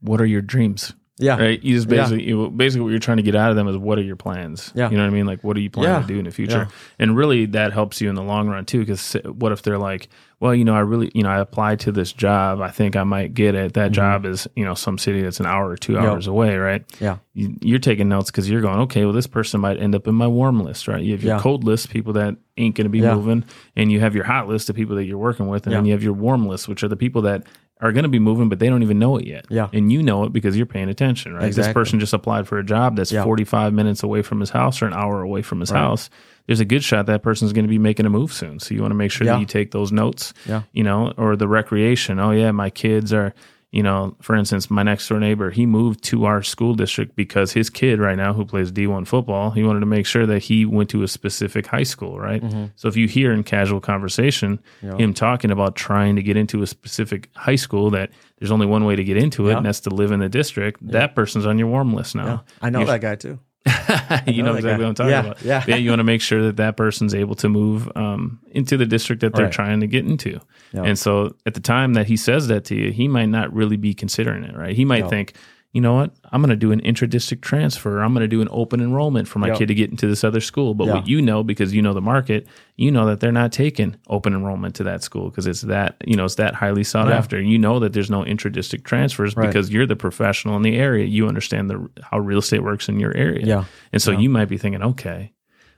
[0.00, 0.94] What are your dreams?
[1.20, 1.62] Yeah, Right?
[1.62, 2.02] You just Yeah.
[2.02, 4.16] basically you, basically what you're trying to get out of them is what are your
[4.16, 4.72] plans?
[4.74, 4.90] Yeah.
[4.90, 5.26] You know what I mean?
[5.26, 6.00] Like what are you planning Yeah.
[6.02, 6.66] to do in the future?
[6.68, 6.76] Yeah.
[6.98, 8.80] And really that helps you in the long run too.
[8.80, 10.08] Because what if they're like,
[10.40, 12.62] well, you know, I really, you know, I applied to this job.
[12.62, 13.74] I think I might get it.
[13.74, 13.94] That Mhm.
[13.94, 16.02] job is, you know, some city that's an hour or two Yep.
[16.02, 16.82] hours away, right?
[16.98, 17.16] Yeah.
[17.34, 20.14] You, you're taking notes because you're going, okay, well, this person might end up in
[20.14, 21.02] my warm list, right?
[21.02, 21.40] You have your Yeah.
[21.40, 23.14] cold list, people that ain't going to be Yeah.
[23.14, 23.44] moving,
[23.76, 25.92] and you have your hot list of people that you're working with, and then you
[25.92, 27.44] have your warm list, which are the people that
[27.82, 29.46] are going to be moving, but they don't even know it yet.
[29.48, 29.68] Yeah.
[29.72, 31.44] And you know it because you're paying attention, right?
[31.44, 31.68] Exactly.
[31.68, 33.24] This person just applied for a job that's Yeah.
[33.24, 35.78] 45 minutes away from his house or an hour away from his Right.
[35.80, 36.10] house.
[36.46, 38.58] There's a good shot that person's going to be making a move soon.
[38.58, 39.34] So you want to make sure Yeah.
[39.34, 40.62] that you take those notes, Yeah.
[40.72, 42.18] you know, or the recreation.
[42.18, 43.32] Oh, yeah, my kids are,
[43.72, 47.52] you know, for instance, my next door neighbor, he moved to our school district because
[47.52, 50.64] his kid right now, who plays D1 football, he wanted to make sure that he
[50.66, 52.42] went to a specific high school, right?
[52.42, 52.72] Mhm.
[52.74, 54.96] So if you hear in casual conversation Yeah.
[54.96, 58.84] him talking about trying to get into a specific high school that there's only one
[58.84, 59.56] way to get into it, Yeah.
[59.58, 62.42] and that's to live in the district, that person's on your warm list now.
[62.60, 63.38] I know You're- that guy too.
[64.26, 64.76] you know that exactly guy.
[64.78, 65.42] what I'm talking yeah, about.
[65.42, 65.64] Yeah.
[65.66, 68.86] Yeah, you want to make sure that that person's able to move um, into the
[68.86, 69.52] district that they're Right.
[69.52, 70.40] trying to get into.
[70.72, 70.84] Yeah.
[70.84, 73.76] And so at the time that he says that to you, he might not really
[73.76, 74.74] be considering it, right?
[74.74, 75.08] He might No.
[75.10, 75.34] think,
[75.72, 78.00] you know what, I'm going to do an intra-district transfer.
[78.02, 79.58] I'm going to do an open enrollment for my Yep.
[79.58, 80.74] kid to get into this other school.
[80.74, 80.94] But Yeah.
[80.94, 84.34] what you know, because you know the market, you know that they're not taking open
[84.34, 87.16] enrollment to that school because it's that, you know, it's that highly sought Yeah.
[87.18, 87.40] after.
[87.40, 89.46] You know that there's no intra-district transfers Right.
[89.46, 91.04] because you're the professional in the area.
[91.04, 93.46] You understand the how real estate works in your area.
[93.46, 93.64] Yeah.
[93.92, 94.18] And so Yeah.
[94.18, 95.32] you might be thinking, okay,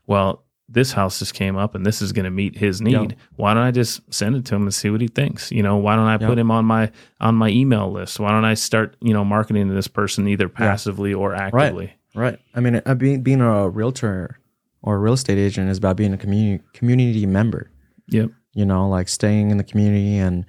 [0.07, 2.93] well, this house just came up and this is going to meet his need.
[3.13, 3.17] Yeah.
[3.37, 5.53] Why don't I just send it to him and see what he thinks?
[5.53, 6.27] You know, why don't I Yeah.
[6.29, 8.19] put him on my on my email list?
[8.19, 11.93] Why don't I start, you know, marketing to this person either passively or actively?
[12.15, 12.25] Right.
[12.33, 12.39] right.
[12.55, 14.39] I mean, uh, being being a realtor
[14.83, 17.71] or a real estate agent is about being a community community member.
[18.09, 18.31] Yep.
[18.55, 20.45] You know, like staying in the community, and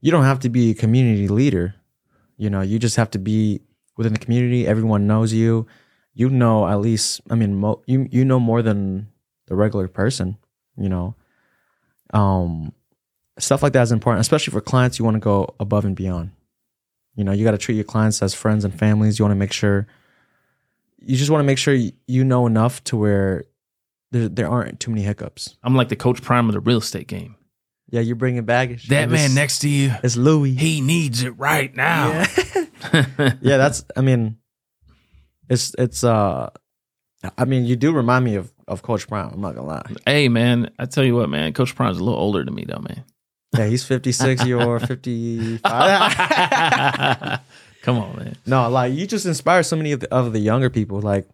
[0.00, 1.74] you don't have to be a community leader.
[2.36, 3.60] You know, you just have to be
[3.96, 4.66] within the community.
[4.66, 5.66] Everyone knows you.
[6.14, 7.20] You know, at least.
[7.30, 9.08] I mean, mo- you you know more than
[9.46, 10.36] the regular person.
[10.76, 11.14] You know,
[12.12, 12.72] um,
[13.38, 14.98] stuff like that is important, especially for clients.
[14.98, 16.30] You want to go above and beyond.
[17.16, 19.18] You know, you got to treat your clients as friends and families.
[19.18, 19.86] You want to make sure
[20.98, 23.44] you just want to make sure you know enough to where
[24.10, 25.56] there, there aren't too many hiccups.
[25.62, 27.36] I'm like the coach prime of the real estate game.
[27.90, 28.88] Yeah, you're bringing baggage.
[28.88, 30.54] That man next to you, It's Louis.
[30.54, 32.08] he needs it right now.
[32.08, 33.06] Yeah.
[33.40, 33.84] yeah, that's.
[33.94, 34.38] I mean,
[35.48, 36.50] it's it's uh,
[37.38, 39.32] I mean, you do remind me of, of Coach Brown.
[39.34, 39.82] I'm not gonna lie.
[40.06, 42.80] Hey, man, I tell you what, man, Coach Brown's a little older than me, though,
[42.80, 43.04] man.
[43.56, 44.46] Yeah, he's 56.
[44.46, 45.62] You're 55.
[47.82, 48.36] Come on, man.
[48.46, 51.00] no, like you just inspire so many of the, of the younger people.
[51.00, 51.28] Like,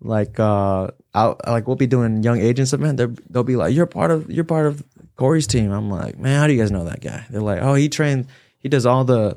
[0.00, 3.00] like uh, I'll, like we'll be doing young agents event.
[3.30, 4.82] They'll be like, "You're part of you're part of
[5.16, 7.74] Corey's team." I'm like, "Man, how do you guys know that guy?" They're like, "Oh,
[7.74, 8.26] he trained.
[8.58, 9.36] He does all the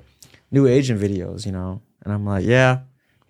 [0.49, 2.79] new agent videos, you know." And I'm like, "Yeah."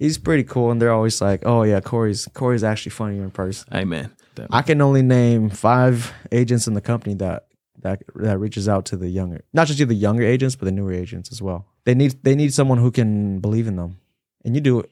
[0.01, 3.67] He's pretty cool, and they're always like, "Oh yeah, Corey's Corey's actually funnier in person."
[3.71, 4.09] Amen.
[4.37, 4.47] man.
[4.49, 7.45] I can only name five agents in the company that
[7.83, 10.71] that that reaches out to the younger, not just to the younger agents, but the
[10.71, 11.67] newer agents as well.
[11.85, 13.97] They need they need someone who can believe in them,
[14.43, 14.89] and you do it.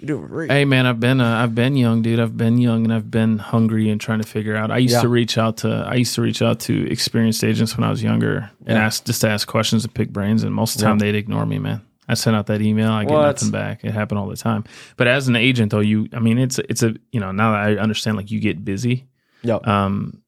[0.00, 0.50] You do it great.
[0.50, 2.18] Hey man, I've been uh, I've been young, dude.
[2.18, 4.70] I've been young and I've been hungry and trying to figure out.
[4.70, 5.02] I used Yeah.
[5.02, 8.02] to reach out to I used to reach out to experienced agents when I was
[8.02, 8.86] younger and Yeah.
[8.86, 10.42] ask just to ask questions and pick brains.
[10.44, 11.12] And most of the time Yeah.
[11.12, 11.82] they'd ignore me, man.
[12.08, 13.22] I sent out that email, I get What?
[13.26, 13.84] nothing back.
[13.84, 14.64] It happened all the time.
[14.96, 17.60] But as an agent, though, you I mean, it's it's a you know now that
[17.60, 19.06] I understand, like you get busy,
[19.42, 19.66] Yep.
[19.66, 20.22] um,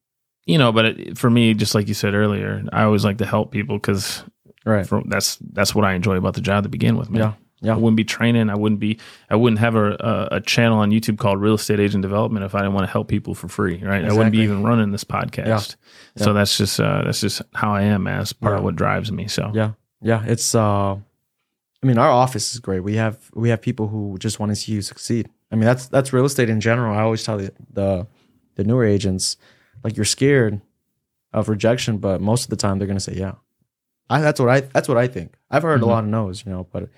[0.46, 0.72] you know.
[0.72, 3.76] But it, for me, just like you said earlier, I always like to help people
[3.78, 4.22] because
[4.64, 4.86] right.
[5.06, 7.20] that's that's what I enjoy about the job to begin with, man.
[7.22, 7.32] Yeah.
[7.62, 7.72] Yeah.
[7.72, 8.50] I wouldn't be training.
[8.50, 8.98] I wouldn't be.
[9.30, 12.54] I wouldn't have a, a a channel on YouTube called Real Estate Agent Development if
[12.54, 14.04] I didn't want to help people for free, right?
[14.04, 15.76] I wouldn't be even running this podcast.
[16.16, 16.32] So Yeah.
[16.34, 18.58] that's just uh, that's just how I am as part Yeah.
[18.58, 19.26] of what drives me.
[19.26, 19.70] So Yeah.
[20.02, 20.22] Yeah.
[20.26, 20.96] It's uh,
[21.82, 22.80] I mean, our office is great.
[22.80, 25.28] We have we have people who just want to see you succeed.
[25.52, 26.96] I mean, that's that's real estate in general.
[26.96, 28.06] I always tell the the,
[28.56, 29.36] the newer agents,
[29.84, 30.60] like you're scared
[31.32, 33.34] of rejection, but most of the time they're gonna say yeah.
[34.08, 35.36] I that's what I that's what I think.
[35.50, 35.84] I've heard Mhm.
[35.84, 36.88] a lot of no's, you know, but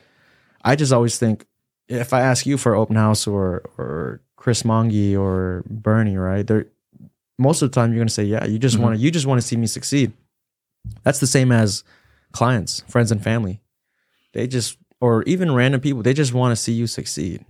[0.63, 1.45] I just always think
[1.89, 6.47] if I ask you for open house or or Chris Mongi or Bernie, right?
[6.47, 6.67] They're
[7.39, 8.45] most of the time you're gonna say yeah.
[8.45, 8.81] You just Mhm.
[8.81, 10.13] want to you just want to see me succeed.
[11.03, 11.83] That's the same as
[12.33, 13.61] clients, friends, and family.
[14.33, 16.03] They just or even random people.
[16.03, 17.45] They just want to see you succeed.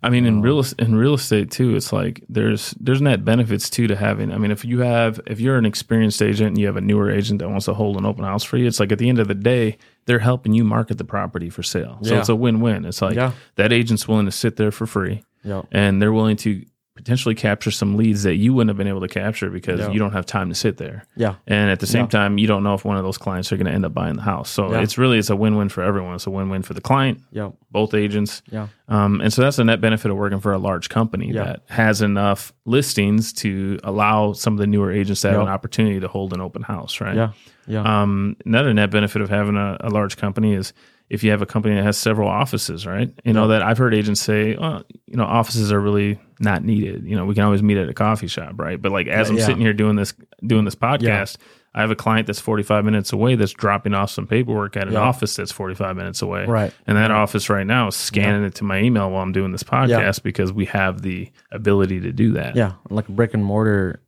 [0.00, 0.42] I mean, in Oh.
[0.42, 4.32] real in real estate too, it's like there's there's net benefits too to having.
[4.32, 7.10] I mean, if you have if you're an experienced agent and you have a newer
[7.10, 9.18] agent that wants to hold an open house for you, it's like at the end
[9.18, 11.98] of the day, they're helping you market the property for sale.
[12.02, 12.20] So Yeah.
[12.20, 12.84] it's a win win.
[12.84, 13.32] It's like Yeah.
[13.56, 15.22] that agent's willing to sit there for free.
[15.44, 15.62] Yeah.
[15.72, 16.62] and they're willing to
[16.98, 19.90] potentially capture some leads that you wouldn't have been able to capture because Yeah.
[19.92, 21.04] you don't have time to sit there.
[21.14, 21.36] Yeah.
[21.46, 22.08] And at the same Yeah.
[22.08, 24.16] time, you don't know if one of those clients are going to end up buying
[24.16, 24.50] the house.
[24.50, 24.80] So Yeah.
[24.80, 26.16] it's really it's a win-win for everyone.
[26.16, 27.50] It's a win-win for the client, Yeah.
[27.70, 28.42] both agents.
[28.50, 28.66] Yeah.
[28.88, 32.02] Um, and so that's a net benefit of working for a large company that has
[32.02, 36.32] enough listings to allow some of the newer agents to have an opportunity to hold
[36.32, 37.14] an open house, right?
[37.14, 37.30] Yeah.
[37.68, 37.82] Yeah.
[38.02, 40.72] Um, another net benefit of having a, a large company is
[41.10, 43.10] if you have a company that has several offices, right?
[43.24, 47.04] You know that I've heard agents say, well, you know, offices are really not needed.
[47.04, 48.80] You know, we can always meet at a coffee shop, right?
[48.80, 49.46] But like as Yeah, I'm yeah.
[49.46, 50.12] sitting here doing this
[50.46, 51.36] doing this podcast,
[51.74, 54.94] I have a client that's 45 minutes away that's dropping off some paperwork at an
[54.94, 55.00] Yeah.
[55.00, 56.44] office that's 45 minutes away.
[56.46, 56.72] Right.
[56.86, 59.62] And that office right now is scanning it to my email while I'm doing this
[59.62, 62.54] podcast because we have the ability to do that.
[62.56, 62.72] yeah.
[62.90, 64.00] Like brick and mortar.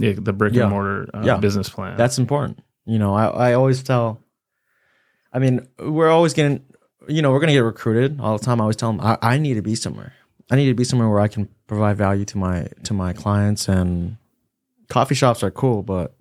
[0.00, 0.62] Yeah, the brick Yeah.
[0.62, 1.36] and mortar uh, Yeah.
[1.38, 1.96] business plan.
[1.96, 2.60] That's important.
[2.86, 4.20] You know, I, I always tell,
[5.32, 6.64] I mean, we're always getting,
[7.08, 8.60] you know, we're going to get recruited all the time.
[8.60, 10.12] I always tell them, I, I need to be somewhere.
[10.50, 13.68] I need to be somewhere where I can provide value to my, to my clients
[13.68, 14.16] and
[14.88, 16.14] coffee shops are cool, but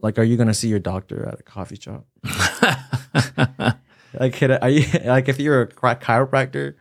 [0.00, 2.06] like, are you going to see your doctor at a coffee shop?
[4.18, 6.76] Like, could are you, like if you're a chi- chiropractor,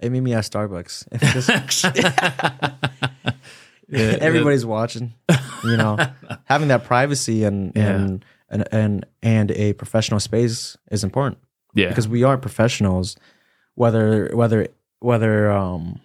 [0.00, 1.06] hey, meet me at Starbucks.
[1.32, 1.84] Just-
[3.88, 5.14] Yeah, everybody's watching
[5.62, 5.96] you know
[6.44, 7.94] having that privacy and Yeah.
[7.94, 11.38] and, and and and a professional space is important
[11.74, 11.88] yeah.
[11.88, 13.16] because we are professionals
[13.74, 14.68] whether whether
[15.00, 16.00] whether um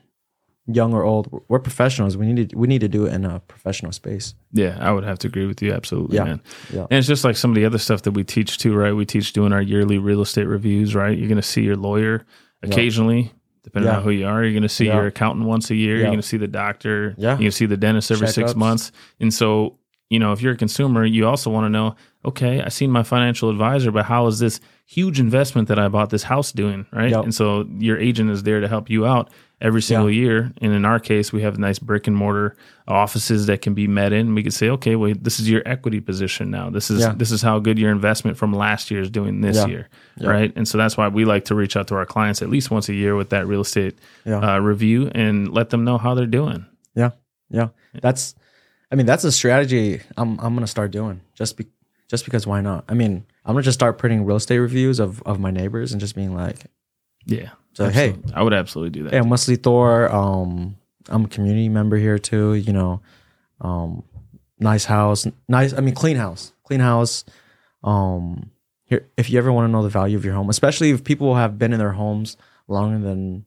[0.67, 3.39] young or old we're professionals we need to we need to do it in a
[3.41, 6.23] professional space Yeah, I would have to agree with you absolutely, Yeah.
[6.25, 6.41] man.
[6.71, 6.81] Yeah.
[6.89, 8.93] And it's just like some of the other stuff that we teach too, right?
[8.93, 11.17] We teach doing our yearly real estate reviews, right?
[11.17, 12.25] You're going to see your lawyer
[12.63, 13.31] occasionally,
[13.63, 13.97] depending Yeah.
[13.97, 14.43] on who you are.
[14.43, 14.97] You're going to see Yeah.
[14.97, 15.97] your accountant once a year.
[15.97, 17.15] You're going to see the doctor.
[17.17, 17.29] Yeah.
[17.31, 18.55] You're going to see the dentist every six Checkups.
[18.55, 18.91] months.
[19.19, 19.77] And so,
[20.11, 21.95] you know, if you're a consumer, you also want to know,
[22.25, 26.09] okay, I seen my financial advisor, but how is this huge investment that I bought
[26.09, 27.11] this house doing, right?
[27.11, 27.23] Yep.
[27.23, 29.29] And so your agent is there to help you out
[29.61, 30.51] every single year.
[30.61, 32.57] And in our case, we have nice brick and mortar
[32.89, 34.35] offices that can be met in.
[34.35, 36.69] We could say, okay, well, this is your equity position now.
[36.69, 37.13] This is Yeah.
[37.15, 39.67] this is how good your investment from last year is doing this Yeah.
[39.67, 40.29] year, Yeah.
[40.29, 40.51] right?
[40.57, 42.89] And so that's why we like to reach out to our clients at least once
[42.89, 44.39] a year with that real estate Yeah.
[44.55, 46.65] uh, review and let them know how they're doing.
[46.95, 47.11] yeah
[47.49, 47.69] yeah
[48.01, 48.35] that's
[48.91, 51.65] i mean that's a strategy i'm i'm gonna start doing just be
[52.07, 55.21] just because why not i mean i'm gonna just start printing real estate reviews of
[55.23, 56.65] of my neighbors and just being like
[57.25, 57.49] Yeah.
[57.73, 58.15] So, hey.
[58.33, 59.13] I would absolutely do that.
[59.13, 60.13] Hey, I'm Wesley Thor.
[60.13, 60.75] Um,
[61.07, 62.55] I'm a community member here too.
[62.55, 63.01] You know,
[63.61, 64.03] um,
[64.59, 65.71] nice house, nice.
[65.73, 67.23] I mean, clean house, clean house.
[67.83, 68.51] Um,
[68.83, 71.35] here, if you ever want to know the value of your home, especially if people
[71.35, 72.35] have been in their homes
[72.67, 73.45] longer than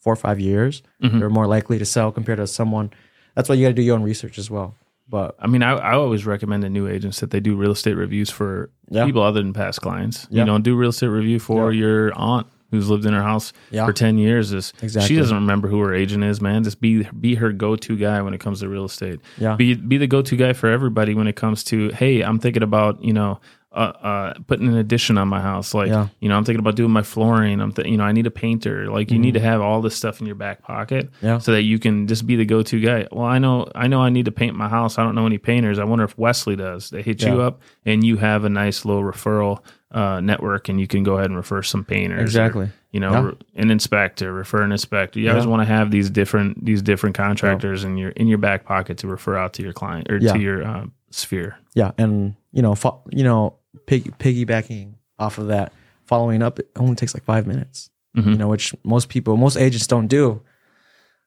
[0.00, 1.18] four or five years, Mhm.
[1.18, 2.90] they're more likely to sell compared to someone.
[3.36, 4.74] That's why you got to do your own research as well.
[5.08, 7.94] But I mean, I, I always recommend to new agents that they do real estate
[7.94, 9.04] reviews for Yeah.
[9.06, 10.26] people other than past clients.
[10.30, 10.40] Yeah.
[10.40, 11.78] You know, do real estate review for Yeah.
[11.80, 14.52] your aunt who's lived in her house for 10 years.
[14.52, 15.06] Is Exactly.
[15.06, 16.64] She doesn't remember who her agent is, man.
[16.64, 19.20] Just be be her go to guy when it comes to real estate.
[19.38, 22.40] yeah, Be be the go to guy for everybody when it comes to, hey, I'm
[22.40, 23.38] thinking about, you know,
[23.76, 25.74] uh, uh, putting an addition on my house.
[25.74, 26.08] Like, Yeah.
[26.20, 27.60] you know, I'm thinking about doing my flooring.
[27.60, 28.90] I'm, th- you know, I need a painter.
[28.90, 31.26] Like, you need to have all this stuff in your back pocket Mm-hmm.
[31.26, 31.38] Yeah.
[31.38, 33.06] so that you can just be the go-to guy.
[33.12, 34.98] Well, I know, I know, I need to paint my house.
[34.98, 35.78] I don't know any painters.
[35.78, 36.90] I wonder if Wesley does.
[36.90, 39.60] They hit you up, and you have a nice little referral
[39.92, 42.18] uh, network, and you can go ahead and refer some painters.
[42.18, 42.68] or, exactly.
[42.92, 43.22] you know, Yeah.
[43.26, 45.20] re- an inspector, refer an inspector.
[45.20, 48.64] You always want to have these different these different contractors in your in your back
[48.64, 50.32] pocket to refer out to your client or Yeah.
[50.32, 51.56] to your um, sphere.
[51.74, 53.54] Yeah, and you know, fo- you know,
[53.86, 55.72] pig- piggybacking off of that,
[56.06, 57.90] following up, it only takes like five minutes.
[58.16, 58.32] Mhm.
[58.32, 60.40] You know, which most people, most agents don't do.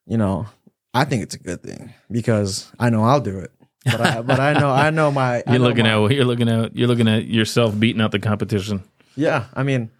[0.07, 0.47] You know,
[0.93, 3.51] I think it's a good thing because I know I'll do it.
[3.85, 5.43] But I, but I know I know my.
[5.47, 8.19] You're know looking my- at you're looking at you're looking at yourself beating out the
[8.19, 8.83] competition.
[9.15, 9.91] Yeah, I mean,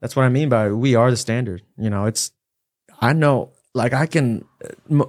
[0.00, 1.60] that's what I mean by we are the standard.
[1.76, 2.32] You know, it's
[3.00, 4.44] I know like I can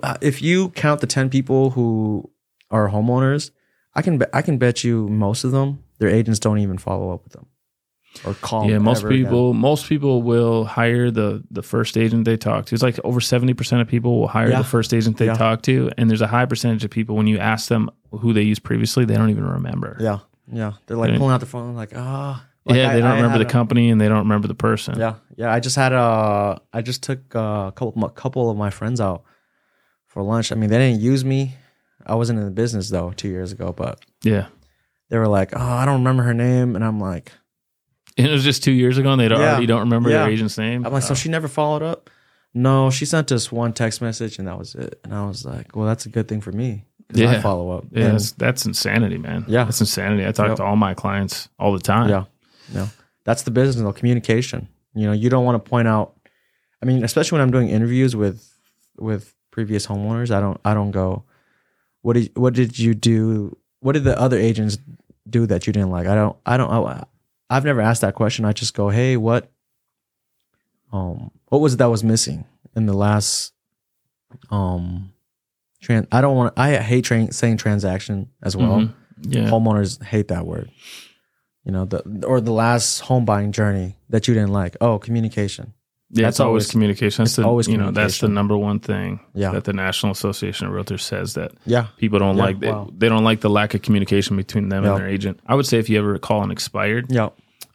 [0.04, 2.30] uh, if you count the 10 people who
[2.70, 3.52] are homeowners,
[3.95, 7.13] I can be- I can bet you most of them their agents don't even follow
[7.13, 7.45] up with them
[8.25, 9.23] or call yeah, them most ever again.
[9.25, 12.75] people most people will hire the the first agent they talk to.
[12.75, 14.60] It's like over seventy percent of people will hire Yeah.
[14.60, 15.34] the first agent they Yeah.
[15.36, 18.41] talk to, and there's a high percentage of people when you ask them who they
[18.43, 19.97] used previously, they don't even remember.
[19.99, 20.19] Yeah.
[20.51, 20.73] Yeah.
[20.88, 21.17] They're like Yeah.
[21.17, 23.49] pulling out their phone like, "Ah." Like, yeah, I- they don't I remember the a-
[23.49, 24.97] company and they don't remember the person.
[24.97, 25.15] Yeah.
[25.38, 28.99] Yeah, I just had a I just took a couple a couple of my friends
[29.01, 29.23] out
[30.08, 30.51] for lunch.
[30.51, 31.55] I mean, they didn't use me.
[32.06, 34.48] I wasn't in the business though 2 years ago, but yeah.
[35.10, 37.32] they were like, "Oh, I don't remember her name," and I'm like,
[38.18, 39.36] And it was just two years ago, and they Yeah.
[39.52, 40.20] already don't remember Yeah.
[40.24, 40.86] their agent's name.
[40.86, 41.15] I'm like, so Oh.
[41.15, 42.10] she never followed up?
[42.54, 45.02] No, she sent us one text message and that was it.
[45.04, 46.86] And I was like, well, that's a good thing for me.
[47.12, 47.41] 'cause I Yeah.
[47.41, 47.84] follow up.
[47.91, 49.44] yeah, that's, that's insanity, man.
[49.50, 49.65] Yeah.
[49.65, 50.26] that's insanity.
[50.26, 50.58] I talk Yep.
[50.58, 52.08] to all my clients all the time.
[52.10, 52.24] yeah,
[52.74, 52.88] yeah.
[53.26, 54.70] That's the business, of communication.
[54.94, 56.13] You know, you don't want to point out.
[56.82, 58.50] I mean, especially when I'm doing interviews with
[58.98, 61.26] with previous homeowners, I don't I don't go,
[62.06, 63.58] what did what did you do?
[63.80, 64.78] What did the other agents
[65.28, 66.06] do that you didn't like?
[66.06, 67.04] I don't I don't I,
[67.50, 68.46] I've never asked that question.
[68.46, 69.50] I just go, hey, what
[70.94, 73.54] um what was it that was missing in the last
[74.52, 75.12] um
[75.82, 78.94] trans I don't want I hate train, saying transaction as well Mhm.
[79.22, 80.70] Yeah, homeowners hate that word.
[81.63, 84.78] You know, the or the last home buying journey that you didn't like.
[84.80, 85.74] Oh, communication.
[86.12, 86.24] Yeah.
[86.26, 87.24] that's It's always always- communication.
[87.24, 89.52] That's it's the, always you know that's the number one thing Yeah.
[89.52, 91.88] that the National Association of Realtors says that Yeah.
[91.98, 92.60] people don't Yeah, like.
[92.60, 92.89] They, wow.
[92.96, 94.91] they don't like the lack of communication between them Yeah.
[94.91, 95.39] and their agent.
[95.48, 97.30] I would say if you ever call an expired, Yeah.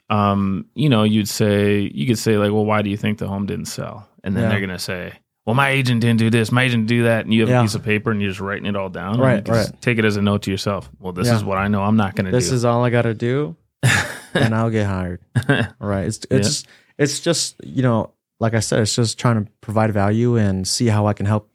[0.09, 3.29] um, you know, you'd say you could say like, well, why do you think the
[3.29, 4.09] home didn't sell?
[4.25, 4.49] And then Yeah.
[4.51, 5.13] they're gonna say,
[5.47, 7.61] well, my agent didn't do this, my agent did that, and you have Yeah.
[7.61, 9.15] a piece of paper and you're just writing it all down.
[9.15, 9.83] and Right, you can just right.
[9.83, 10.89] Take it as a note to yourself.
[11.01, 11.37] Well, this Yeah.
[11.37, 11.83] is what I know.
[11.83, 12.55] I'm not gonna This do.
[12.55, 13.57] is all I got to do
[14.35, 15.21] and I'll get hired.
[15.81, 16.07] Right.
[16.07, 16.39] It's it's Yeah.
[16.39, 16.67] just
[16.99, 20.87] it's just, you know, like I said, it's just trying to provide value and see
[20.87, 21.49] how I can help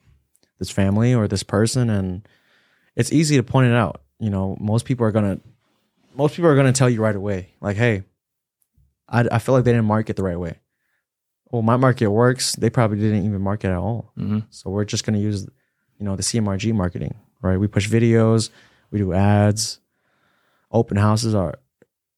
[0.59, 2.25] this family or this person and
[2.95, 4.01] it's easy to point it out.
[4.19, 5.41] You know, most people are going to
[6.15, 8.03] most people are to tell you right away like, "Hey,
[9.09, 10.59] I I feel like they didn't market the right way."
[11.51, 12.55] Well, my market works.
[12.55, 14.11] They probably didn't even market at all.
[14.17, 14.45] Mhm.
[14.49, 15.45] So we're just going to use,
[15.99, 17.57] you know, the CMRG marketing, right?
[17.57, 18.49] We push videos,
[18.91, 19.79] we do ads.
[20.71, 21.55] Open houses are,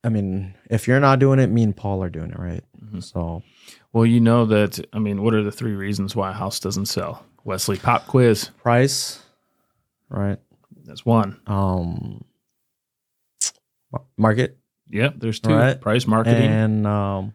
[0.07, 2.63] I mean, if you're not doing it, me and Paul are doing it, right?
[2.81, 3.03] Mhm.
[3.03, 3.43] So
[3.91, 4.79] Well, you know that.
[4.93, 7.25] I mean, what are the three reasons why a house doesn't sell?
[7.43, 8.45] Wesley, pop quiz.
[8.63, 9.21] price,
[10.09, 10.39] right?
[10.85, 11.41] That's one.
[11.45, 12.23] Um,
[14.17, 14.57] market
[14.89, 15.53] Yep, there's two.
[15.53, 15.79] Right.
[15.81, 17.33] Price, marketing, and um,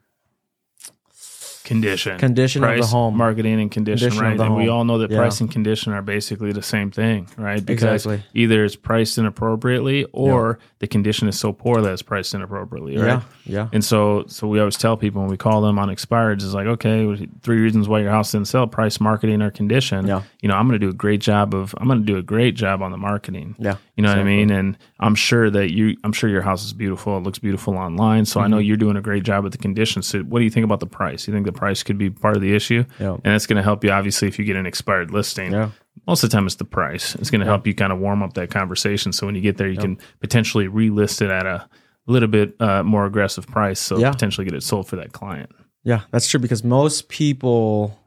[1.65, 2.19] condition.
[2.19, 3.17] condition price, of the home.
[3.17, 4.41] marketing, and condition, Condition right?
[4.41, 5.19] and we all know that Yeah.
[5.19, 7.65] price and condition are basically the same thing, right?
[7.65, 8.25] Because Exactly.
[8.35, 13.07] either it's priced inappropriately or the condition is so poor that it's priced inappropriately, right?
[13.07, 16.43] Yeah, yeah, And so, so we always tell people when we call them on expireds
[16.43, 20.07] is like, okay, three reasons why your house didn't sell: price, marketing, or condition.
[20.07, 20.23] Yeah.
[20.41, 21.75] You know, I'm going to do a great job of.
[21.79, 23.55] I'm going to do a great job on the marketing.
[23.59, 23.77] yeah.
[23.97, 24.51] You know what I mean?
[24.51, 27.19] And I'm sure that you, I'm sure your house is beautiful.
[27.19, 28.25] It looks beautiful online.
[28.25, 28.51] So I Mm-hmm.
[28.53, 30.07] know you're doing a great job with the conditions.
[30.07, 31.29] So what do you think about the price?
[31.29, 32.85] You think the price could be part of the issue?
[32.99, 33.13] Yeah.
[33.15, 35.53] And that's going to help you, obviously, if you get an expired listing.
[35.53, 35.71] Yeah,
[36.07, 37.15] Most of the time, it's the price.
[37.17, 39.13] It's going to help you kind of warm up that conversation.
[39.13, 41.69] So when you get there, you can potentially relist it at a
[42.07, 43.79] little bit uh, more aggressive price.
[43.81, 44.11] So Yeah.
[44.11, 45.51] potentially get it sold for that client.
[45.85, 46.01] yeah.
[46.11, 47.99] That's true because most people,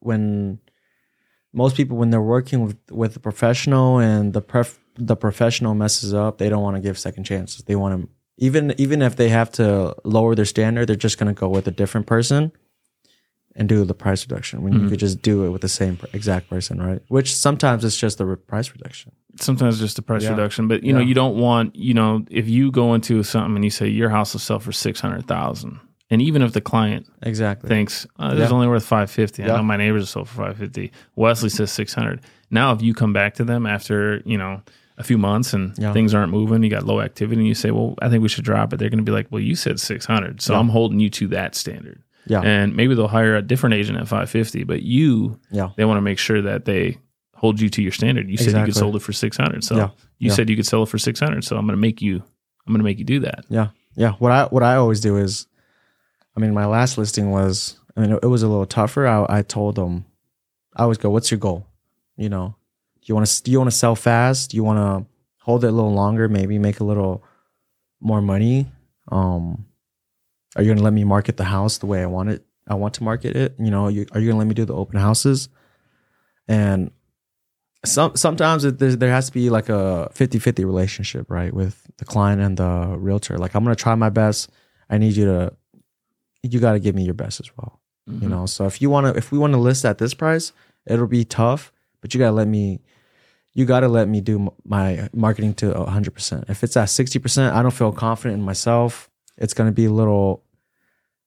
[0.00, 0.58] when
[1.52, 6.14] most people when they're working with with a professional and the pref, the professional messes
[6.14, 7.64] up, they don't want to give second chances.
[7.64, 11.32] They want to even even if they have to lower their standard, they're just going
[11.34, 12.52] to go with a different person.
[13.54, 14.82] And do the price reduction when Mhm.
[14.84, 17.02] you could just do it with the same exact person, right?
[17.08, 19.12] Which sometimes it's just the re- price reduction.
[19.40, 20.30] sometimes just a price Yeah.
[20.32, 23.64] reduction but you know you don't want you know if you go into something and
[23.64, 27.66] you say your house will sell for 600000 and even if the client Exactly.
[27.68, 30.92] thinks oh, this is only worth 550 i know my neighbors are sold for 550
[31.16, 34.60] wesley says 600 now if you come back to them after you know
[34.98, 35.94] a few months and Yeah.
[35.94, 38.44] things aren't moving you got low activity and you say well i think we should
[38.44, 40.60] drop it they're going to be like well you said 600 so Yeah.
[40.60, 42.40] i'm holding you to that standard yeah.
[42.40, 45.70] and maybe they'll hire a different agent at 550 but you yeah.
[45.76, 46.98] they want to make sure that they
[47.34, 48.30] hold you to your standard.
[48.30, 48.80] You said you could Exactly.
[48.80, 49.64] sold it for 600.
[49.64, 49.88] So Yeah.
[50.18, 50.34] you Yeah.
[50.34, 51.42] said you could sell it for 600.
[51.44, 52.16] So I'm going to make you,
[52.66, 53.44] I'm going to make you do that.
[53.48, 53.68] Yeah.
[53.96, 54.12] Yeah.
[54.20, 55.46] What I what I always do is,
[56.36, 59.06] I mean, my last listing was, I mean, it was a little tougher.
[59.08, 60.04] I, I told them,
[60.76, 61.66] I always go, "What's your goal?
[62.16, 62.54] You know,
[63.00, 64.50] do you want to do you want to sell fast?
[64.50, 65.10] Do you want to
[65.42, 66.28] hold it a little longer?
[66.28, 67.24] Maybe make a little
[68.00, 68.66] more money.
[69.10, 69.66] Um,
[70.56, 72.44] are you gonna let me market the house the way I want it?
[72.68, 73.54] I want to market it.
[73.58, 75.48] You know, you, are you gonna let me do the open houses?
[76.48, 76.90] And
[77.84, 82.04] some sometimes it, there, there has to be like a 50-50 relationship right with the
[82.04, 84.50] client and the realtor like i'm gonna try my best
[84.88, 85.52] i need you to
[86.44, 88.24] you got to give me your best as well Mm-hmm.
[88.24, 90.52] you know so if you want to if we want to list at this price
[90.86, 92.80] it'll be tough but you got to let me
[93.54, 97.62] you got to let me do my marketing to 100% if it's at 60% i
[97.62, 100.41] don't feel confident in myself it's gonna be a little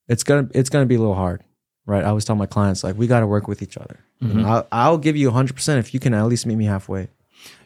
[0.08, 1.42] it's gonna it's gonna be a little hard
[1.86, 4.44] right i always tell my clients like we got to work with each other Mhm.
[4.46, 7.08] I'll, I'll give you 100% if you can at least meet me halfway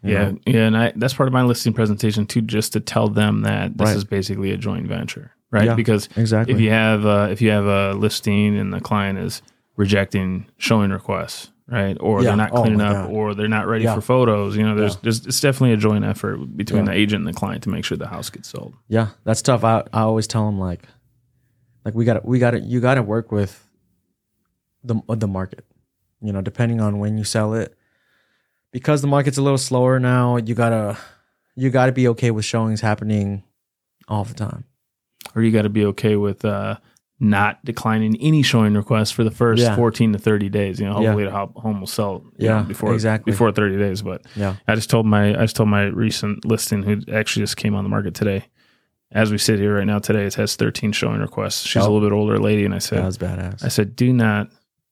[0.03, 0.31] Yeah.
[0.33, 0.38] know?
[0.46, 0.66] Yeah.
[0.66, 3.87] And I, that's part of my listing presentation too, just to tell them that this
[3.87, 3.96] Right.
[3.96, 5.66] is basically a joint venture, right?
[5.66, 5.74] Yeah.
[5.76, 9.42] Because exactly if you have, uh, if you have a listing and the client is
[9.76, 11.96] rejecting showing requests, right?
[12.00, 12.31] Or Yeah.
[12.31, 13.14] they're not Oh cleaning my up God.
[13.14, 13.94] or they're not ready Yeah.
[13.94, 15.00] for photos, you know, there's, Yeah.
[15.05, 17.96] there's, it's definitely a joint effort between the agent and the client to make sure
[17.96, 18.74] the house gets sold.
[18.88, 19.62] Yeah, that's tough.
[19.62, 20.83] I, I always tell them like,
[21.84, 23.66] like we got to we got to you got to work with
[24.84, 25.64] the the market.
[26.20, 27.74] You know, depending on when you sell it,
[28.72, 30.36] because the market's a little slower now.
[30.36, 30.98] You gotta
[31.56, 33.42] you gotta be okay with showings happening
[34.08, 34.64] all the time.
[35.34, 36.76] or you got to be okay with uh,
[37.20, 39.76] not declining any showing requests for the first Yeah.
[39.76, 40.80] 14 to 30 days.
[40.80, 41.12] You know, Yeah.
[41.12, 43.30] hopefully the home will sell you know, before exactly.
[43.30, 44.02] before 30 days.
[44.02, 47.56] But Yeah, I just told my I just told my recent listing who actually just
[47.56, 48.44] came on the market today.
[49.12, 51.66] As we sit here right now today, it has 13 showing requests.
[51.66, 51.92] She's a Oh.
[51.92, 53.64] little bit older lady, and I said, that was badass.
[53.64, 54.49] I said, do not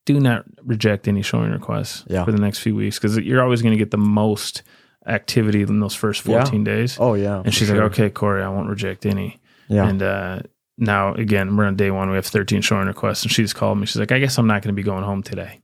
[0.06, 2.24] do not reject any showing requests Yeah.
[2.24, 4.62] for the next few weeks because you're always going to get the most
[5.06, 6.38] activity in those first Yeah.
[6.42, 6.96] 14 days.
[6.98, 7.76] oh yeah, and she's sure.
[7.76, 9.38] like, okay, Corey, I won't reject any.
[9.68, 10.38] yeah, And uh,
[10.78, 12.08] now again, we're on day one.
[12.08, 13.84] We have 13 showing requests, and she just called me.
[13.86, 15.60] She's like, I guess I'm not going to be going home today.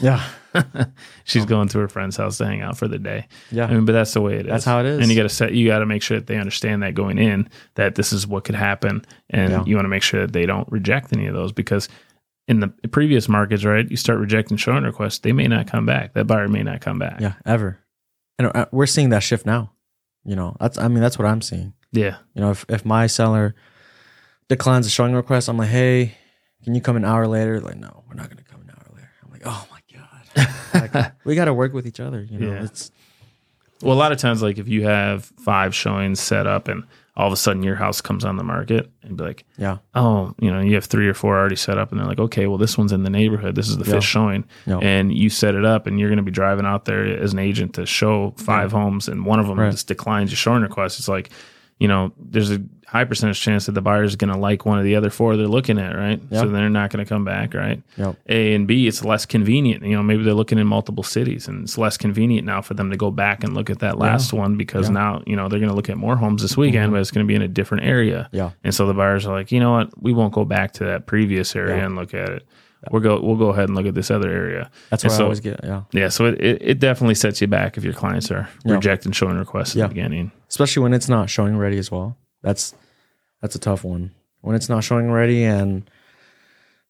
[0.00, 0.22] yeah,
[1.24, 3.26] She's going to her friend's house to hang out for the day.
[3.50, 3.66] yeah.
[3.66, 4.50] I mean, but that's the way it is.
[4.50, 4.98] That's how it is.
[5.00, 5.52] And you got to set.
[5.52, 8.44] You got to make sure that they understand that going in that this is what
[8.44, 9.64] could happen, and Yeah.
[9.66, 11.88] you want to make sure that they don't reject any of those because
[12.46, 16.14] in the previous markets, right, you start rejecting showing requests, they may not come back.
[16.14, 17.20] That buyer may not come back.
[17.20, 17.78] yeah, ever.
[18.38, 19.72] And uh, we're seeing that shift now.
[20.24, 21.74] You know, that's I mean that's what I'm seeing.
[21.92, 22.16] Yeah.
[22.34, 23.54] You know, if, if my seller
[24.48, 26.16] declines a showing request, I'm like, hey,
[26.64, 27.60] can you come an hour later?
[27.60, 29.10] Like, no, we're not gonna come an hour later.
[29.24, 29.77] I'm like, oh my
[30.74, 32.22] like, we got to work with each other.
[32.22, 32.64] You know, Yeah.
[32.64, 32.90] it's
[33.82, 36.84] Well, a lot of times, like if you have five showings set up, and
[37.16, 40.34] all of a sudden your house comes on the market, and be like, yeah, oh,
[40.40, 42.58] you know, you have three or four already set up, and they're like, okay, well,
[42.58, 43.54] this one's in the neighborhood.
[43.56, 43.94] This is the Yeah.
[43.94, 44.78] fifth showing, Yeah.
[44.78, 47.38] and you set it up, and you're going to be driving out there as an
[47.40, 49.70] agent to show five homes, and one of them Right.
[49.70, 50.98] just declines your showing request.
[50.98, 51.30] It's like,
[51.80, 54.78] you know, there's a high percentage chance that the buyer is going to like one
[54.78, 56.20] of the other four they're looking at, right?
[56.30, 56.40] Yeah.
[56.40, 57.82] So they're not going to come back, right?
[57.96, 58.16] Yep.
[58.28, 59.84] A and B, it's less convenient.
[59.84, 62.90] You know, maybe they're looking in multiple cities, and it's less convenient now for them
[62.90, 64.94] to go back and look at that last one because Yeah.
[64.94, 66.94] now you know they're going to look at more homes this weekend, Mhm.
[66.94, 68.28] but it's going to be in a different area.
[68.32, 70.84] yeah, And so the buyers are like, you know what, we won't go back to
[70.84, 71.84] that previous area Yeah.
[71.86, 72.46] and look at it.
[72.92, 74.70] We'll go we'll go ahead and look at this other area.
[74.88, 75.60] that's what so- I always get.
[75.64, 78.74] Yeah, Yeah, so it, it, it definitely sets you back if your clients are Yeah.
[78.74, 79.82] rejecting showing requests at Yeah.
[79.88, 80.30] the beginning.
[80.48, 82.16] especially when it's not showing ready as well.
[82.42, 82.74] That's
[83.42, 84.12] that's a tough one.
[84.40, 85.88] When it's not showing ready and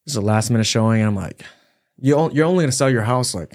[0.07, 1.43] it's a last minute showing, and I'm like,
[1.99, 3.55] you you're only gonna sell your house like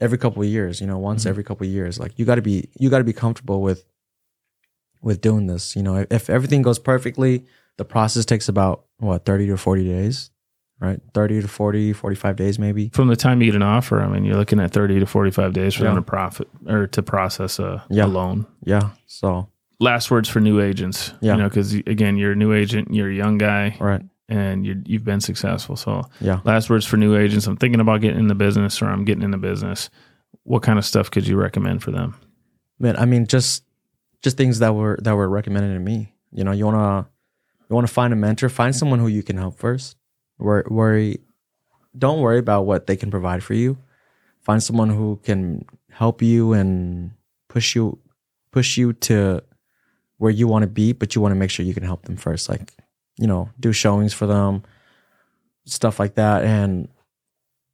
[0.00, 0.80] every couple of years.
[0.80, 1.28] You know, once Mhm.
[1.28, 1.98] every couple of years.
[1.98, 3.84] Like you got to be you got to be comfortable with
[5.02, 5.76] with doing this.
[5.76, 7.44] You know, if everything goes perfectly,
[7.78, 10.30] the process takes about what 30 to 40 days,
[10.80, 11.00] right?
[11.14, 12.90] 30 to 40, 45 days maybe.
[12.90, 15.52] From the time you get an offer, I mean, you're looking at 30 to 45
[15.54, 16.00] days for them Yeah.
[16.00, 18.04] to profit or to process a, Yeah.
[18.04, 18.46] a loan.
[18.62, 18.90] Yeah.
[19.06, 19.48] So
[19.80, 21.12] Last words for new agents.
[21.20, 21.32] Yeah.
[21.34, 24.02] You know, because again, you're a new agent, you're a young guy, right.
[24.28, 25.74] and you you've been successful.
[25.76, 26.40] So, Yeah.
[26.44, 27.46] last words for new agents.
[27.46, 29.88] I'm thinking about getting in the business, or I'm getting in the business.
[30.44, 32.14] What kind of stuff could you recommend for them?
[32.78, 33.64] Man, I mean, just
[34.22, 36.12] just things that were that were recommended to me.
[36.32, 37.06] You know, you wanna
[37.68, 39.96] you wanna find a mentor, find someone who you can help first.
[40.36, 41.20] Where worry
[41.96, 43.78] don't worry about what they can provide for you.
[44.42, 47.12] Find someone who can help you and
[47.48, 47.98] push you
[48.52, 49.42] push you to
[50.20, 52.14] where you want to be, but you want to make sure you can help them
[52.14, 52.50] first.
[52.50, 52.74] Like,
[53.16, 54.62] you know, do showings for them,
[55.64, 56.44] stuff like that.
[56.44, 56.88] And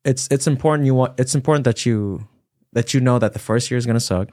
[0.04, 2.28] it's it's important you want it's important that you
[2.72, 4.28] that you know that the first year is gonna suck.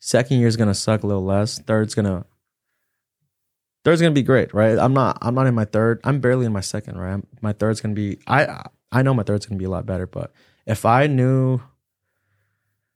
[0.00, 1.60] Second year is gonna suck a little less.
[1.60, 2.26] Third's gonna
[3.84, 4.76] third's gonna be great, right?
[4.76, 6.00] I'm not I'm not in my third.
[6.02, 7.22] I'm barely in my second, right?
[7.40, 10.32] My third's gonna be I I know my third's gonna be a lot better, but
[10.66, 11.60] if I knew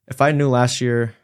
[0.08, 1.14] if I knew last year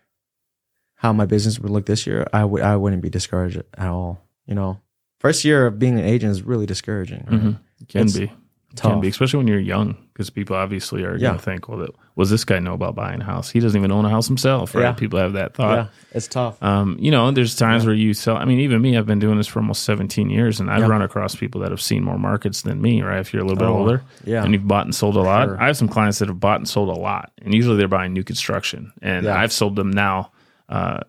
[1.04, 4.22] how my business would look this year, I would I wouldn't be discouraged at all.
[4.46, 4.80] You know,
[5.20, 7.24] first year of being an agent is really discouraging.
[7.30, 7.40] Right?
[7.42, 7.58] Mhm.
[7.88, 8.32] Can It's be.
[8.74, 8.92] tough.
[8.92, 11.28] Can be, especially when you're young, because people obviously are Yeah.
[11.28, 13.48] going to think, well, that, what does this guy know about buying a house?
[13.50, 14.82] He doesn't even own a house himself, right?
[14.82, 14.92] Yeah.
[14.92, 15.76] People have that thought.
[15.78, 16.60] Yeah, it's tough.
[16.62, 17.88] Um, you know, there's times Yeah.
[17.88, 18.36] where you sell.
[18.36, 20.86] I mean, even me, I've been doing this for almost 17 years, and I've Yeah.
[20.88, 23.02] run across people that have seen more markets than me.
[23.02, 23.20] Right?
[23.20, 24.42] If you're a little bit Oh, older, yeah.
[24.42, 25.44] and you've bought and sold a lot.
[25.48, 25.62] Sure.
[25.62, 28.12] I have some clients that have bought and sold a lot, and usually they're buying
[28.12, 28.92] new construction.
[29.02, 29.26] And.
[29.28, 30.30] I've sold them now.
[30.68, 31.00] Uh,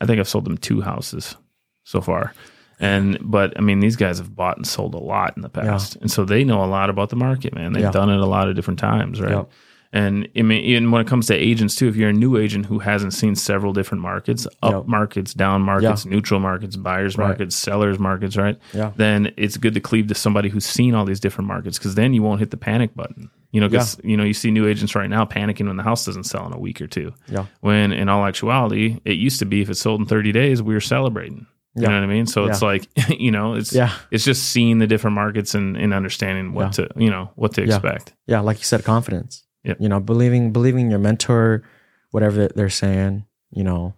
[0.00, 1.36] I think I've sold them two houses
[1.84, 2.32] so far.
[2.78, 5.96] And but I mean, these guys have bought and sold a lot in the past,
[5.96, 7.72] and so they know a lot about the market, man.
[7.74, 7.90] They've Yeah.
[7.90, 9.32] done it a lot of different times, right?
[9.32, 9.44] Yeah.
[9.92, 12.66] And I mean, even when it comes to agents too, if you're a new agent
[12.66, 14.82] who hasn't seen several different markets, up Yeah.
[14.86, 17.26] markets, down markets, neutral markets, buyers Right.
[17.26, 18.56] markets, sellers markets, right?
[18.72, 18.92] Yeah.
[18.96, 22.14] Then it's good to cleave to somebody who's seen all these different markets because then
[22.14, 23.30] you won't hit the panic button.
[23.52, 26.04] You know, because you know you see new agents right now panicking when the house
[26.06, 27.12] doesn't sell in a week or two.
[27.26, 27.46] Yeah.
[27.60, 30.72] When in all actuality, it used to be if it sold in 30 days, we
[30.72, 31.46] were celebrating.
[31.74, 31.88] You Yeah.
[31.88, 32.26] know what I mean?
[32.26, 32.86] So it's like,
[33.18, 33.90] you know, it's Yeah.
[34.12, 37.62] it's just seeing the different markets and, and understanding what to, you know, what to
[37.66, 37.74] Yeah.
[37.74, 38.12] expect.
[38.28, 39.42] yeah, like you said, confidence.
[39.64, 39.76] Yep.
[39.80, 41.62] You know, believing believing your mentor,
[42.10, 43.24] whatever they're saying.
[43.52, 43.94] You know,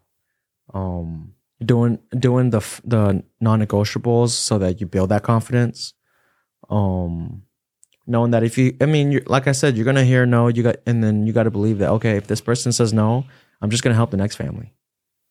[0.75, 1.35] um,
[1.65, 5.95] doing doing the the non negotiables so that you build that confidence.
[6.71, 7.43] Um,
[8.07, 10.49] knowing that if you, I mean, you're, like I said, you're gonna hear no.
[10.49, 13.25] You got, and then you got to believe that okay, if this person says no,
[13.61, 14.73] I'm just gonna help the next family,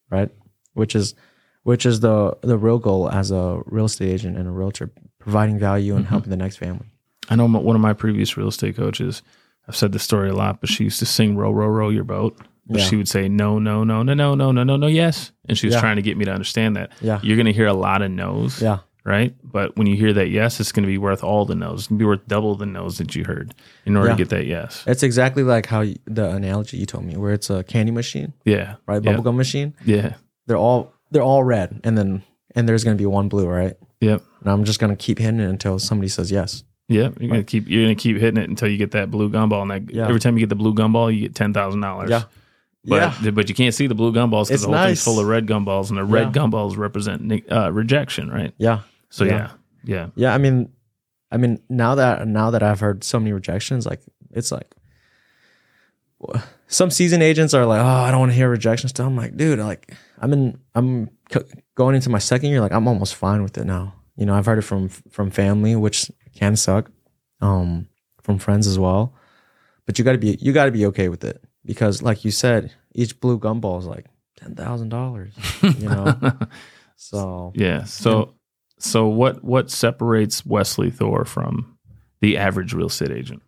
[0.09, 0.29] right?
[0.73, 1.15] Which is
[1.63, 5.57] which is the the real goal as a real estate agent and a realtor, providing
[5.59, 6.09] value and Mhm.
[6.09, 6.85] helping the next family.
[7.29, 9.21] I know one of my previous real estate coaches.
[9.71, 12.03] I've said this story a lot, but she used to sing "Row, row, row your
[12.03, 12.85] boat." But Yeah.
[12.87, 15.67] she would say no, no, no, no, no, no, no, no, no, yes, and she
[15.67, 15.79] was Yeah.
[15.81, 17.19] trying to get me to understand that Yeah.
[17.23, 18.79] you're going to hear a lot of no's, Yeah.
[19.05, 19.33] right?
[19.43, 21.79] But when you hear that yes, it's going to be worth all the no's.
[21.79, 23.53] It's going to be worth double the no's that you heard
[23.85, 24.15] in order Yeah.
[24.15, 24.83] to get that yes.
[24.87, 28.33] It's exactly like how you, the analogy you told me, where it's a candy machine,
[28.45, 29.01] Yeah, right?
[29.01, 29.73] Bubblegum machine.
[29.85, 30.15] yeah,
[30.47, 32.23] They're all they're all red, and then
[32.55, 33.75] and there's gonna be one blue, right?
[34.01, 36.63] yep, And I'm just gonna keep hitting it until somebody says yes.
[36.91, 37.13] Yep.
[37.19, 39.61] You're gonna keep you're gonna keep hitting it until you get that blue gumball.
[39.63, 40.07] And that, Yeah.
[40.07, 42.09] every time you get the blue gumball, you get ten thousand dollars.
[42.09, 42.23] Yeah.
[42.83, 43.31] But yeah.
[43.31, 45.03] but you can't see the blue gumballs because the whole thing's nice.
[45.03, 48.53] full of red gumballs, and the red gumballs represent uh, rejection, right?
[48.57, 48.79] Yeah.
[49.09, 49.31] So Yeah.
[49.31, 49.49] yeah,
[49.95, 50.33] yeah, Yeah.
[50.33, 50.69] I mean,
[51.31, 54.73] I mean, now that now that I've heard so many rejections, like it's like
[56.67, 59.07] some season agents are like, oh, I don't want to hear rejection stuff.
[59.07, 61.09] I'm like, dude, like I'm in, I'm
[61.75, 62.61] going into my second year.
[62.61, 63.93] Like I'm almost fine with it now.
[64.17, 66.11] You know, I've heard it from from family, which
[66.41, 66.89] can suck,
[67.39, 67.87] um,
[68.21, 69.13] from friends as well.
[69.85, 72.31] But you got to be you got to be okay with it because, like you
[72.31, 74.05] said, each blue gumball is like
[74.37, 75.33] ten thousand dollars.
[75.61, 76.39] You know,
[76.95, 77.83] so yeah.
[77.83, 78.33] So
[78.79, 81.77] so what what separates Wesley Thor from
[82.21, 83.41] the average real estate agent?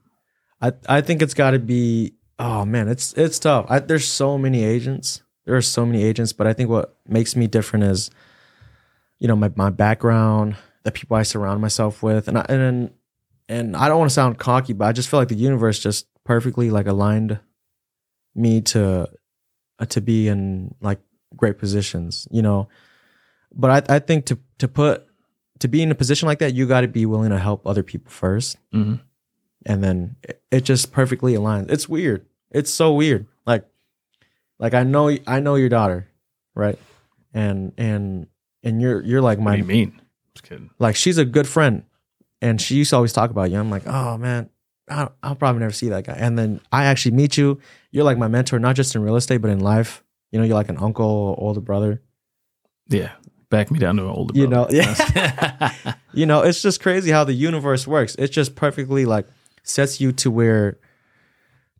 [0.61, 2.13] I I think it's got to be.
[2.39, 3.65] Oh man, it's it's tough.
[3.69, 5.21] I, there's so many agents.
[5.45, 8.09] There are so many agents, but I think what makes me different is,
[9.19, 12.91] you know, my my background, the people I surround myself with, and I, and
[13.49, 16.07] and I don't want to sound cocky, but I just feel like the universe just
[16.23, 17.39] perfectly like aligned
[18.35, 19.09] me to
[19.79, 20.99] uh, to be in like
[21.35, 22.67] great positions, you know.
[23.53, 25.05] But I I think to to put
[25.59, 27.83] to be in a position like that, you got to be willing to help other
[27.83, 28.95] people first Mm-hmm.
[29.65, 31.71] and then it, it just perfectly aligns.
[31.71, 32.25] It's weird.
[32.51, 33.27] It's so weird.
[33.45, 33.65] Like,
[34.59, 36.07] like I know I know your daughter,
[36.55, 36.77] right?
[37.33, 38.27] And and
[38.63, 40.01] and you're you're like What do you my mean?
[40.35, 40.69] Just kidding.
[40.79, 41.83] like she's a good friend,
[42.41, 43.59] and she used to always talk about you.
[43.59, 44.49] I'm like, oh man,
[44.89, 46.13] I, I'll probably never see that guy.
[46.13, 47.59] And then I actually meet you.
[47.91, 50.03] You're like my mentor, not just in real estate, but in life.
[50.31, 52.01] You know, you're like an uncle, or older brother.
[52.89, 53.11] Yeah.
[53.49, 54.73] Back me down to an older You brother.
[54.73, 54.83] know,
[55.15, 55.95] yeah.
[56.13, 58.15] you know, it's just crazy how the universe works.
[58.15, 59.27] It just perfectly like
[59.61, 60.79] sets you to where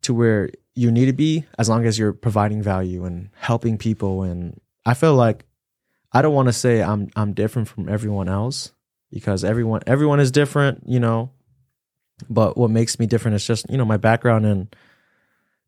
[0.03, 4.21] to where you need to be as long as you're providing value and helping people
[4.23, 5.45] and I feel like
[6.13, 8.71] I don't want to say I'm I'm different from everyone else
[9.11, 11.31] because everyone everyone is different, you know.
[12.29, 14.75] But what makes me different is just, you know, my background and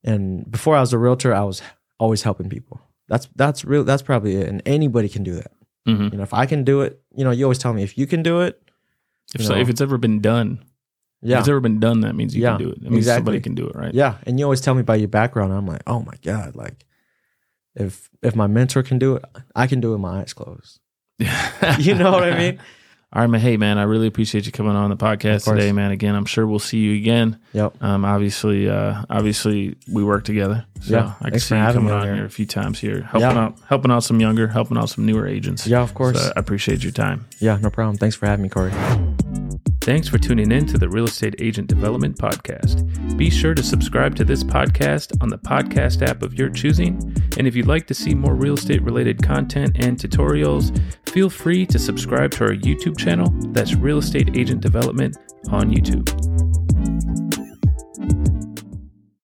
[0.04, 1.62] and before I was a realtor, I was
[2.00, 2.80] always helping people.
[3.08, 5.52] That's that's real that's probably it and anybody can do that.
[5.88, 6.12] Mhm.
[6.12, 8.08] You know, if I can do it, you know, you always tell me if you
[8.08, 8.62] can do it,
[9.36, 9.62] If, so, know.
[9.62, 10.64] if it's ever been done,
[11.22, 11.38] Yeah.
[11.38, 12.82] If it's ever been done, that means you Yeah, can do it.
[12.84, 13.20] That means exactly.
[13.20, 13.94] somebody can do it, right?
[13.94, 15.54] Yeah, and you always tell me about your background.
[15.54, 16.85] I'm like, oh my god, like
[17.76, 20.80] if if my mentor can do it, I can do it with my eyes closed.
[21.80, 22.60] You know what I mean?
[23.14, 23.40] All right, man.
[23.40, 25.92] Hey, man, I really appreciate you coming on the podcast today, man.
[25.92, 27.40] Again, I'm sure we'll see you again.
[27.54, 27.82] Yep.
[27.82, 30.66] Um, obviously, uh, obviously, we work together.
[30.82, 32.16] So Yeah, I can thanks see you coming on here.
[32.16, 33.38] here a few times here, helping Yeah.
[33.46, 35.66] out, helping out some younger, helping out some newer agents.
[35.66, 36.20] Yeah, of course.
[36.22, 37.26] So I appreciate your time.
[37.40, 37.96] yeah, no problem.
[37.98, 38.72] Thanks for having me, Corey.
[39.86, 43.18] Thanks for tuning in to the Real Estate Agent Development Podcast.
[43.18, 46.96] Be sure to subscribe to this podcast on the podcast app of your choosing.
[47.38, 50.76] And if you'd like to see more real estate related content and tutorials,
[51.08, 53.32] feel free to subscribe to our YouTube channel.
[53.52, 55.16] That's Real Estate Agent Development
[55.52, 56.35] on YouTube.